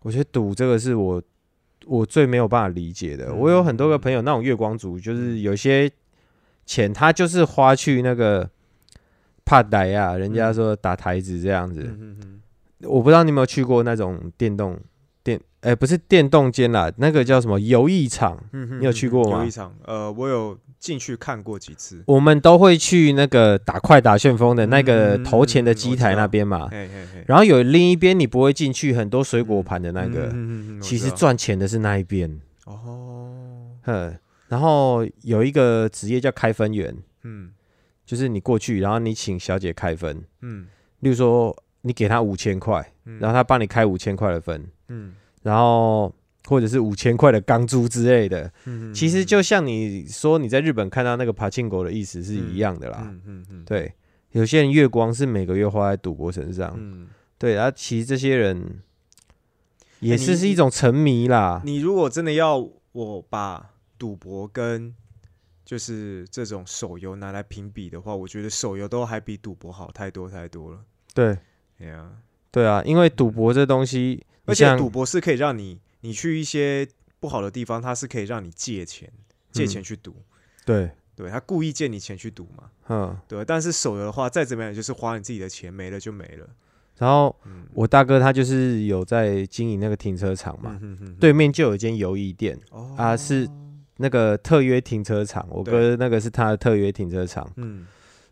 [0.00, 1.22] 我觉得赌这个是我
[1.84, 3.26] 我最没有办法理解的。
[3.26, 3.38] 嗯。
[3.38, 5.90] 我有很多个朋友，那种月光族，就是有些
[6.64, 8.48] 钱他就是花去那个
[9.46, 11.80] 怕台啊，人家说打台子这样子。
[11.82, 12.40] 嗯嗯嗯，
[12.90, 14.78] 我不知道你有没有去过那种电动
[15.22, 19.38] 电，哎、不是电动间啦，那个叫什么游艺场，嗯你有去过吗？
[19.38, 22.02] 游艺场，呃，我有进去看过几次。
[22.06, 26.68] 我们都会去那个打快打旋风的那个嗯投钱的机台那边嘛。
[27.26, 32.40] 然后有另一边你不会进去，很多水果盘的那个，嗯嗯嗯嗯其实赚钱的是那一边。
[32.66, 33.30] 哦，
[33.82, 34.14] 哼，
[34.48, 36.94] 然后有一个职业叫开分员，
[37.24, 37.50] 嗯
[38.06, 40.68] 就是你过去，然后你请小姐开分，嗯。
[41.00, 45.14] 例如说你给她五千块，嗯，然后她帮你开五千块的分，嗯。
[45.42, 46.12] 然后
[46.46, 53.00] 或者是五千块的钢珠之类的，嗯，其实就像你说你在日本看到那个爬庆狗的意思是一样的啦。
[53.02, 53.92] 嗯嗯嗯，对，
[54.30, 58.80] 有些人月光是每个月花在赌博身上，嗯，对，然后其实这些人
[60.00, 61.60] 也是是一种沉迷啦。
[61.64, 64.94] 你如果真的要我把赌博跟
[65.66, 70.78] 就是这种手游拿来评比的话，我觉得手游都还比赌博好太多太多了。
[71.12, 71.36] 对
[71.76, 72.12] 对啊，
[72.52, 76.88] 对啊，因为赌博这东西，而且赌博是可以让你你去一些
[77.18, 79.12] 不好的地方，它是可以让你借钱
[79.50, 80.14] 借嗯钱去赌。
[80.64, 86.48] 对，对他故意借你钱去赌嘛，嗯，对，但是手游的话，再怎么样也就是花你自己的钱，没了就没了。
[86.98, 93.48] 然后嗯，我大哥他就是有在经营那个停车场嘛，嗯哼哼，对面就有一间游艺店，哦啊是
[93.98, 97.86] 那个特约停车场，我哥那个是他的特约停车场，嗯。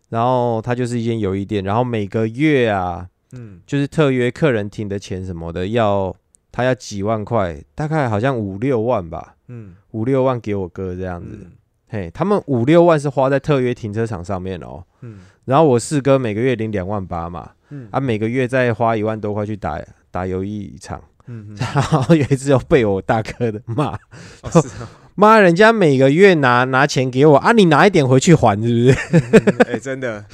[0.09, 3.59] 然后他就是一间游艺店，然后每个月啊，嗯。
[3.65, 6.15] 就是特约客人停的钱什么的，要
[6.51, 9.75] 他要几万块，大概好像五六万吧，嗯。
[9.91, 11.51] 五六万给我哥这样子，嗯。
[11.87, 15.19] 嘿，他们五六万是花在特约停车场上面哦，嗯。
[15.45, 17.87] 然后我四哥每个月领两万八嘛，嗯。
[17.91, 19.79] 啊，每个月再花一万多块去打
[20.11, 23.93] 打游艺场，嗯， 然后有一次又被我大哥的骂，
[24.41, 28.97] 哦是啊，妈，人家每个月拿拿钱给我啊，你拿一点回去还，是不是？
[29.11, 30.25] 嗯哎， 真的，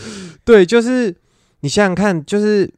[0.44, 1.16] 对，就是
[1.62, 2.70] 你想想看，就是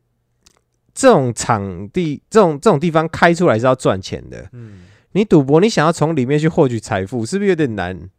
[0.93, 4.49] 这种场地、这种这种地方开出来是要赚钱的。
[4.53, 4.81] 嗯
[5.15, 8.09] 你赌博，你想要从里面去获取财富，是不是有点难？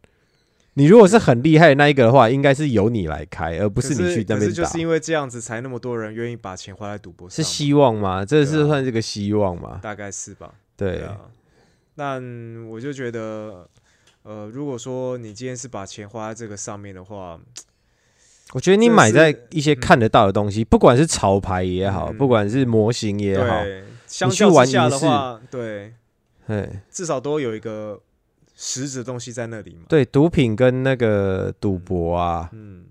[0.75, 4.79] 你如果是很厉害的那一个的话，应该是由你来开，而不不是你去那边打可是就是。
[4.79, 8.23] 因为这样子，才那么多人愿意把钱花在赌博上是，希望吗？
[8.23, 9.79] 这是算是个希望吗？
[9.81, 10.53] 大概是吧？
[10.77, 11.17] 对，啊，
[11.95, 12.21] 但
[12.67, 13.67] 我就觉得，
[14.23, 17.39] 呃，如果说你今天是把钱花在这个上面的话，
[18.53, 25.93] 我觉得你买在一些看得到的东西，不管是潮牌也好，嗯不管是模型也好，对，相去玩较之下的话，对，
[26.47, 27.99] 哎，至少都有一个
[28.55, 29.83] 实质的东西在那里嘛。
[29.89, 32.85] 对，毒品跟那个赌博啊，嗯，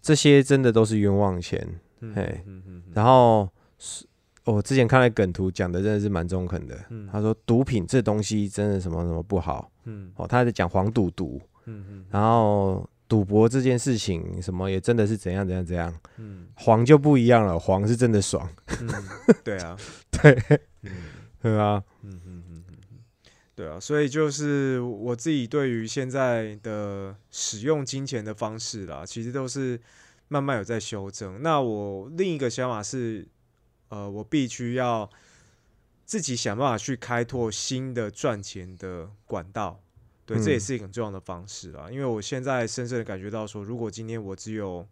[0.00, 1.80] 这些真的都是冤枉钱。
[2.02, 3.46] 嗯然后
[3.78, 4.06] 是
[4.44, 7.08] 我之前看了梗图讲的真的是蛮中肯的，嗯。
[7.12, 10.10] 他说毒品这东西真的什么什么不好嗯。
[10.16, 16.48] 哦，他在讲黄赌毒，嗯嗯然后赌博这件事情什么也真的是怎样怎样怎样，嗯。
[16.54, 18.48] 黄就不一样了，黄是真的爽，
[18.80, 18.88] 嗯，
[19.44, 19.76] 对啊，
[20.10, 20.32] 对，
[20.82, 20.90] 嗯。
[21.42, 22.98] 对啊，嗯嗯嗯嗯嗯，
[23.54, 29.80] 对啊，所以就是我自己对于现在的使用金钱的方式啦，其实都是
[30.28, 31.40] 慢慢有在修正。
[31.42, 33.26] 那我另一个想法是，
[33.90, 35.08] 呃，我必须要
[36.06, 39.78] 自己想办法去开拓新的赚钱的管道。
[40.24, 44.86] 对，这也嗯是一个很重要的方式啊，因为我现在深深的感觉到说，如果今天我只有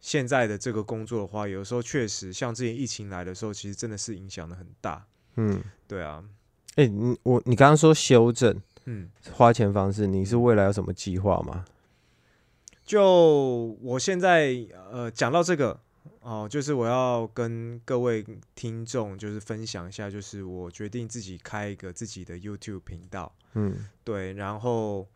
[0.00, 5.04] 现在的这个工作的话，有时候确实像之前疫情来的时候，其实真的是影响的很大。
[5.34, 6.22] 嗯，对啊，
[6.76, 11.64] 哎、你我你刚刚说修正嗯，花钱方式，你是未来有什么计划吗？
[12.84, 14.54] 就我现在
[14.92, 15.80] 呃讲到这个
[16.22, 23.88] 哦，就是我要跟各位听众就是分享一下，就是我决定自己开一个自己的 YouTube 频道，嗯。
[24.04, 25.08] 对，然后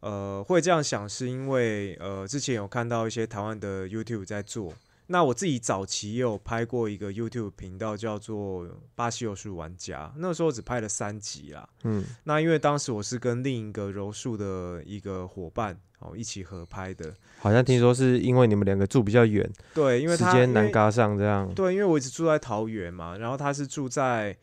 [0.00, 4.72] 呃会这样想是因为呃之前有看到一些台湾的 YouTube 在做，
[5.06, 10.12] 那我自己早期也有拍过一个 YouTube 频道，叫做巴西柔术玩家。
[10.16, 11.68] 那时候只拍了三集啦。
[11.82, 17.12] 嗯，那因为当时我是跟另一个柔术的一个伙伴哦一起合拍的。
[17.38, 21.52] 好像听说是因为你们两个住比较远，对，因为时间难嘎上这样。
[21.54, 24.34] 对，因为我一直住在桃园嘛，然后他是住在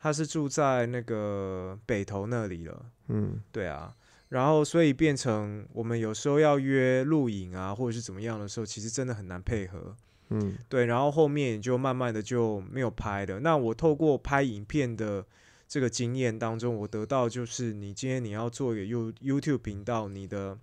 [0.00, 2.86] 他是住在那个北投那里了。
[3.08, 3.94] 嗯，对啊，
[4.28, 9.96] 然后所以变成我们有时候要约录影啊，或者是怎么样的时候，其实真的很难配合。
[10.30, 13.38] 嗯，对，然后后面也就慢慢的就没有拍了。
[13.38, 15.24] 那我透过拍影片的
[15.68, 20.58] 这个经验当中，我得到就是，你今天你要做一个 You YouTube 频道，你的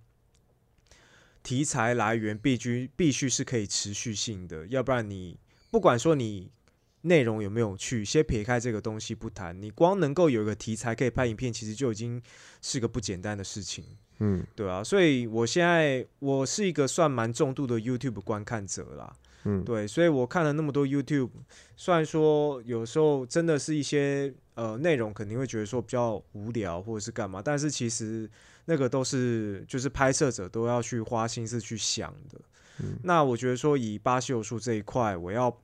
[1.42, 5.38] 题材来源必须必须是可以持续性的，要不然你
[5.70, 6.50] 不管说你
[7.04, 12.20] 内容有没有趣，先撇开这个东西不谈，你光能够有一个题材可以拍影片，其实就已经
[12.60, 13.84] 是个不简单的事情。
[14.20, 19.12] 嗯，对啊，所以我现在我是一个算蛮重度的 YouTube 观看者啦。
[19.44, 21.30] 嗯，对，所以我看了那么多 YouTube，
[21.76, 28.30] 虽然说有时候真的是一些呃内容肯定会觉得说比较无聊或者是干嘛，但是其实
[28.64, 32.40] 那个都是就是拍摄者都要去花心思去想的。
[32.80, 35.54] 嗯那我觉得说以巴西柔术这一块，我要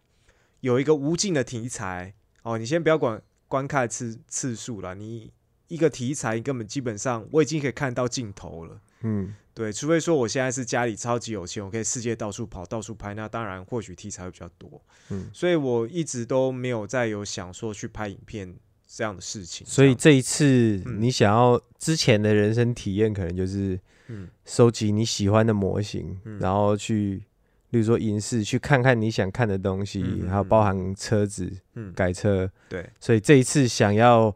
[0.60, 5.32] 有一个无尽的题材哦，你先不要管观看次次数了，你
[5.68, 8.80] 一个题材根本基本上我已经可以看到尽头了。
[9.02, 14.80] 嗯，对，除非说我现在是家里超级有钱，我可以世界到处跑、到处拍，那当然或许题材会比较多。
[15.08, 18.54] 嗯，所以我一直都没有再有想说去拍影片
[18.86, 19.66] 这样的事情。
[19.66, 27.22] 所以这一次嗯你想要之前的人生体验，可能就是嗯收集你喜欢的模型，嗯然后去，
[27.70, 32.50] 例如说影视去看看你想看的东西，嗯嗯还有包含车子嗯，改车。
[32.68, 34.34] 对，所以这一次想要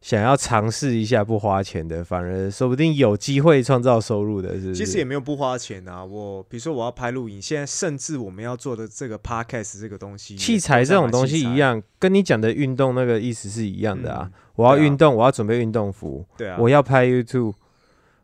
[0.00, 4.74] 想要尝试一下不花钱的，反而说不定有机会创造收入的，是不是？
[4.74, 6.04] 其实也没有不花钱啊。
[6.04, 14.30] 我比如说我要拍录影，现在甚至我们要做的这个 podcast 这个东西，器材这种东西一，样，跟你讲的运动那个意思是一样的啊。
[14.54, 17.54] 我要运动，我要准备运动服，对啊，我要拍 YouTube，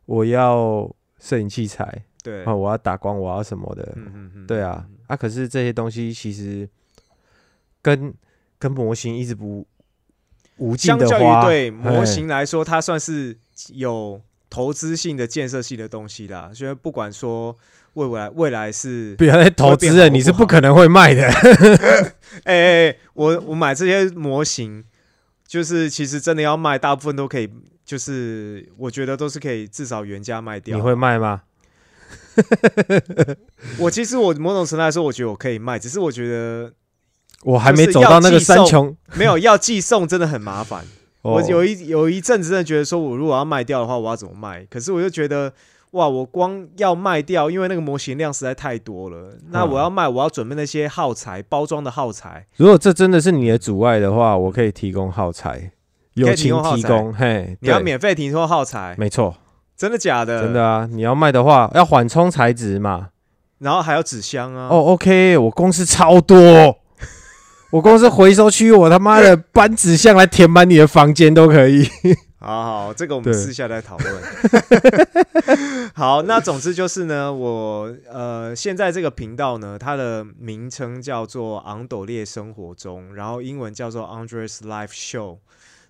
[0.06, 6.68] 我要摄影器材，对，啊，我要打光，我要什么的，嗯嗯嗯，对啊，啊，可是这些东西其实
[7.80, 8.12] 跟
[8.58, 9.66] 跟模型一直不
[10.58, 13.36] 无尽相较的花，于对模型来说，它算是
[13.72, 14.20] 有
[14.50, 16.50] 投资性的、建设性的东西啦。
[16.52, 17.56] 所以不管说
[17.94, 21.24] 未来未来是，不要再投资了，你是不可能会卖的。
[22.44, 24.84] 哎 哎、哎我我买这些模型，
[25.46, 27.48] 就是其实真的要卖，大部分都可以，
[27.84, 30.76] 就是我觉得都是可以至少原价卖掉。
[30.76, 31.42] 你会卖吗？
[33.78, 36.72] 我其实我某种程度来说，我觉得我可以卖，只是我觉得
[37.44, 38.96] 我还没走到那个寄送三穷。
[39.14, 40.84] 没有要寄送真的很麻烦。
[41.22, 44.64] 我哦有一有一阵子真的觉得说，我如果要卖掉的话，我要怎么卖？
[44.70, 45.52] 可是我就觉得，
[45.90, 49.36] 哇，我光要卖掉，因为那个模型量实在太多了。
[49.50, 52.46] 那嗯我要卖，我要准备那些耗材、包装的耗材。
[52.56, 55.72] 如果这真的是你的阻碍的话，我可以提供耗材，
[56.14, 57.12] 友情供提供。
[57.12, 59.36] 嘿，你要免费提供耗材，没错，
[59.78, 60.42] 真的假的？
[60.42, 60.88] 真的啊！
[60.90, 63.10] 你要卖的话，要缓冲材质嘛。
[63.60, 64.66] 然后还有纸箱啊。
[64.68, 66.76] 哦，OK，我公司超多，
[67.70, 71.88] 我公司回收区，我他妈的 搬纸箱来填满你的房间都可以。
[72.40, 74.22] 好好，这个我们私下再讨论。
[75.94, 85.38] 好，那总之就是呢，我呃现在这个频道呢，它的名称叫做昂斗列生活中，然后英文叫做 Andres Life Show。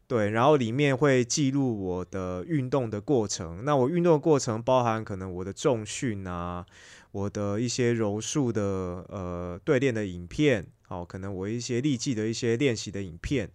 [0.08, 3.62] 对，然后里面会记录我的运动的过程。
[3.66, 6.64] 那我运动的过程包含可能我的重训啊，
[7.12, 13.50] 我的一些柔术的呃对练的影片，好、可能我一些力技的一些练习的影片，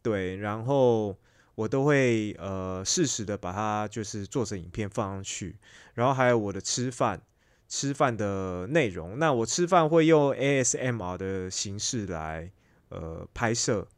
[0.00, 1.16] 对，然后
[1.56, 5.56] 我都会呃适时的把它就是做成影片放上去，
[5.94, 7.20] 然后还有我的吃饭
[7.66, 9.18] 吃饭的内容。
[9.18, 12.52] 那我吃饭会用 ASMR 的形式来
[12.90, 13.88] 呃拍摄，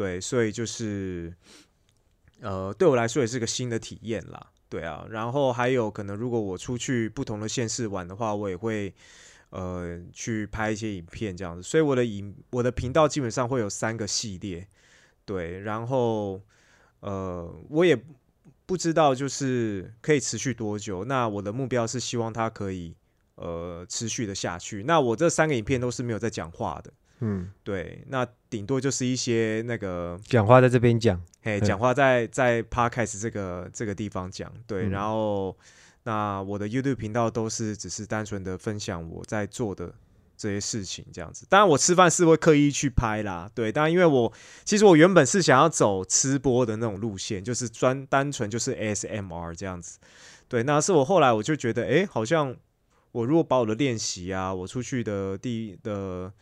[0.00, 1.30] 对，所以就是
[2.40, 4.46] 呃对我来说也是个新的体验啦。
[4.70, 8.94] 对啊，然后还有可能，如果我出去不同的县市玩的话，我也会
[9.50, 11.62] 呃去拍一些影片这样子。
[11.62, 14.66] 所以我的影我的频道基本上会有三个系列，
[15.26, 16.40] 对，然后
[17.00, 17.94] 呃我也
[18.64, 21.04] 不知道就是可以持续多久。
[21.04, 22.96] 那我的目标是希望它可以
[23.34, 24.84] 呃持续的下去。
[24.84, 26.90] 那我这三个影片都是没有在讲话的，
[27.20, 34.90] 嗯，对，那顶多就是一些那个讲话在这边讲，嘿，对讲话在在 podcast 这个这个地方讲，对，嗯。
[34.90, 35.56] 然后
[36.04, 39.92] 那我的 YouTube 频道都是只是单纯的分享我在做的
[40.36, 41.44] 这些事情这样子。
[41.50, 44.32] 当然，我吃饭是会刻意去拍啦，对，当然因为我
[44.64, 49.98] 其实我原本是想要走吃播的那种路线，就是专单纯就是 ASMR 这样子，
[50.48, 52.56] 对，那是我后来我就觉得，哎，好像
[53.12, 56.32] 我如果把我的练习啊，我出去的第的的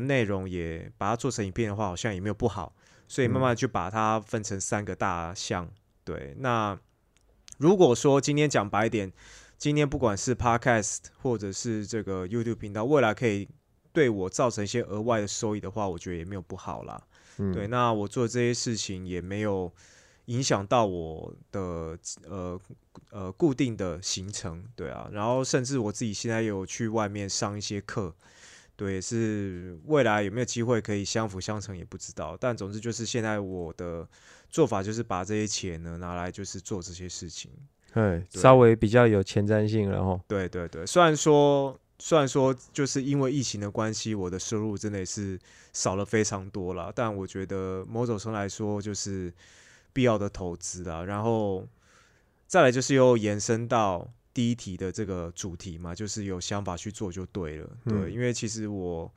[0.00, 2.74] 内容也把它做成影片的话，好像也没有不好。
[3.06, 5.70] 所以慢慢就把它分成三个大项。
[6.04, 6.76] 对，那
[7.58, 9.12] 如果说今天讲白一点，
[9.58, 13.46] 今天不管是 Podcast 或者是这个 YouTube 频道，未来可以
[13.92, 17.00] 对我造成一些额外的收益的话，我觉得也没有不好啦。
[17.52, 19.70] 对，那我做这些事情也没有
[20.26, 22.60] 影响到我的呃
[23.10, 24.64] 呃固定的行程。
[24.74, 28.14] 对啊，然后甚至我自己现在有去外面上一些课。
[28.76, 34.08] 对，是未来有没有机会可以相辅相成也不知道，但总之就是现在我的
[34.50, 37.50] 做法就是把这些钱呢拿来就是做这些事情，
[37.92, 45.38] 对，稍微比较有前瞻性，然后对对对，虽然说虽然说就是因为疫情的关系，我的收入真的也是
[45.72, 49.32] 少了非常多了，但我觉得某种程度来说就是
[49.92, 51.64] 必要的投资啦，然后
[52.48, 54.10] 再来就是又延伸到。
[54.34, 59.10] 第一题的这个主题嘛，就是有想法去做就对了，对，因为其实我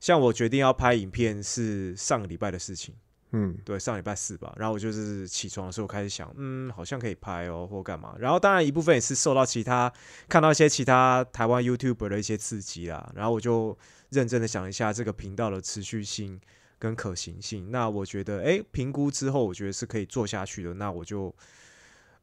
[0.00, 2.92] 像我决定要拍影片是上个礼拜的事情，
[3.30, 9.90] 嗯，对，上礼拜四吧，然后我就是起床的时候开始想，嗯，好像可以拍哦，或干嘛，然后当然一部分也是受到其他
[10.28, 13.78] 看到一些其他台湾 YouTuber 的一些刺激啦，然后我就
[14.08, 16.40] 认真的想一下这个频道的持续性
[16.80, 21.32] 跟可行性，那我觉得，哎，评估之后我觉得是可以做下去的，那我就。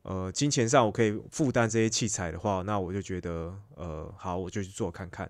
[0.09, 5.29] 呃，金钱上我可以负担这些器材的话，那我就觉得，呃，好，我就去做看看。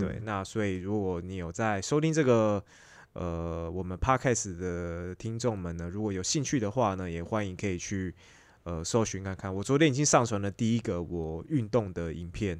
[0.00, 2.64] 对，那所以如果你有在收听这个，
[3.12, 8.14] 呃，我们 podcast 的听众们呢，如果有兴趣的话呢，也欢迎可以去
[8.62, 9.54] 呃搜寻看看。
[9.54, 12.58] 我昨天已经上传了第一个我运动的影片，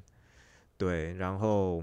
[0.76, 1.82] 对，然后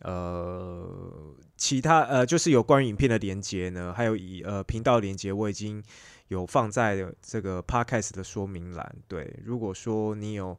[0.00, 5.82] 呃，其他呃就是有关于影片的连接呢，还有以呃频道连接，我已经。
[6.30, 8.96] 有放在这个 podcast 的说明栏。
[9.08, 10.56] 对，如果说你有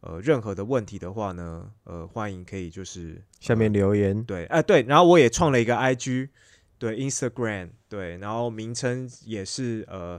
[0.00, 4.24] 呃任何的问题的话呢，呃，欢迎可以就是下面留言。
[4.24, 6.30] 对，哎对，然后我也创了一个 IG，
[6.78, 10.18] 对，Instagram，对，然后名称也是呃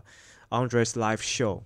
[0.51, 1.63] Andres Live Show。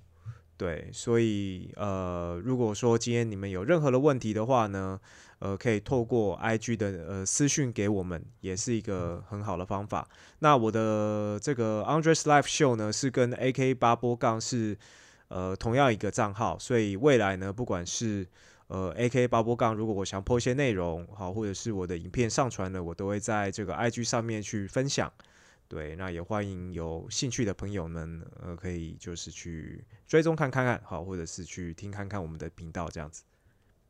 [0.55, 4.97] 对，所以呃，如果说今天你们有任何的问题的话呢？
[5.45, 10.07] 呃，可以透过 IG 的呃私讯给我们，也是一个很好的方法。
[10.39, 14.75] 那我的这个 Andres Live Show 呢，是跟 AK 八波杠是
[15.27, 18.27] 呃同样一个账号，所以未来呢，不管是
[18.67, 25.11] 呃 AK 八波杠，如果我想播一些内容，好，或者是我的影片上传了，我都会在这个 IG 上面去分享。
[25.67, 33.23] 对，那也欢迎有兴趣的朋友们，呃，可以就是去追踪看看看，好，或者是去听看看我们的频道这样子。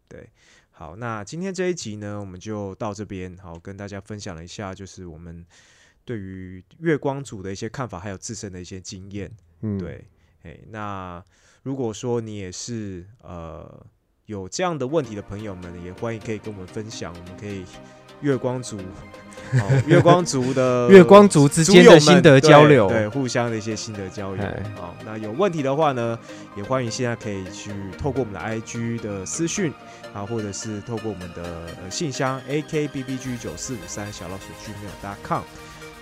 [0.10, 0.30] 对。
[0.78, 3.34] 好，那今天这一集呢，我们就到这边。
[3.38, 5.46] 好，跟大家分享了一下，就是我们
[6.04, 9.32] 对于月光族的一些看法，还有自身的一些经验。
[9.62, 10.06] 嗯，对，
[10.44, 11.24] 哎，那
[11.64, 13.86] 如果说你也是呃
[14.26, 17.64] 有这样的问题的朋友们，也欢迎可以跟我们分享，我们可以。
[18.22, 18.80] 月光族，
[19.86, 24.44] 月光族的 月光族之间的心得交流，对，互相的一些心得交流。
[24.78, 26.18] 好，那有问题的话呢，
[26.56, 29.72] 也欢迎现在可以去透过我们的 IG 的私讯
[30.16, 35.44] 啊，或者是透过我们的呃信箱 akbbg 九四五三小老鼠 gmail.com。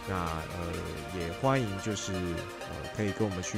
[0.08, 3.58] 那呃，也欢迎就是呃，可以跟我们去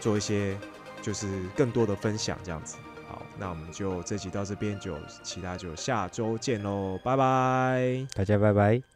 [0.00, 0.58] 做一些
[1.00, 1.26] 就是
[1.56, 2.76] 更多的分享，这样子。
[3.08, 8.89] 好，那我们就这集到这边，就其他就下周见喽，拜拜，大家拜拜。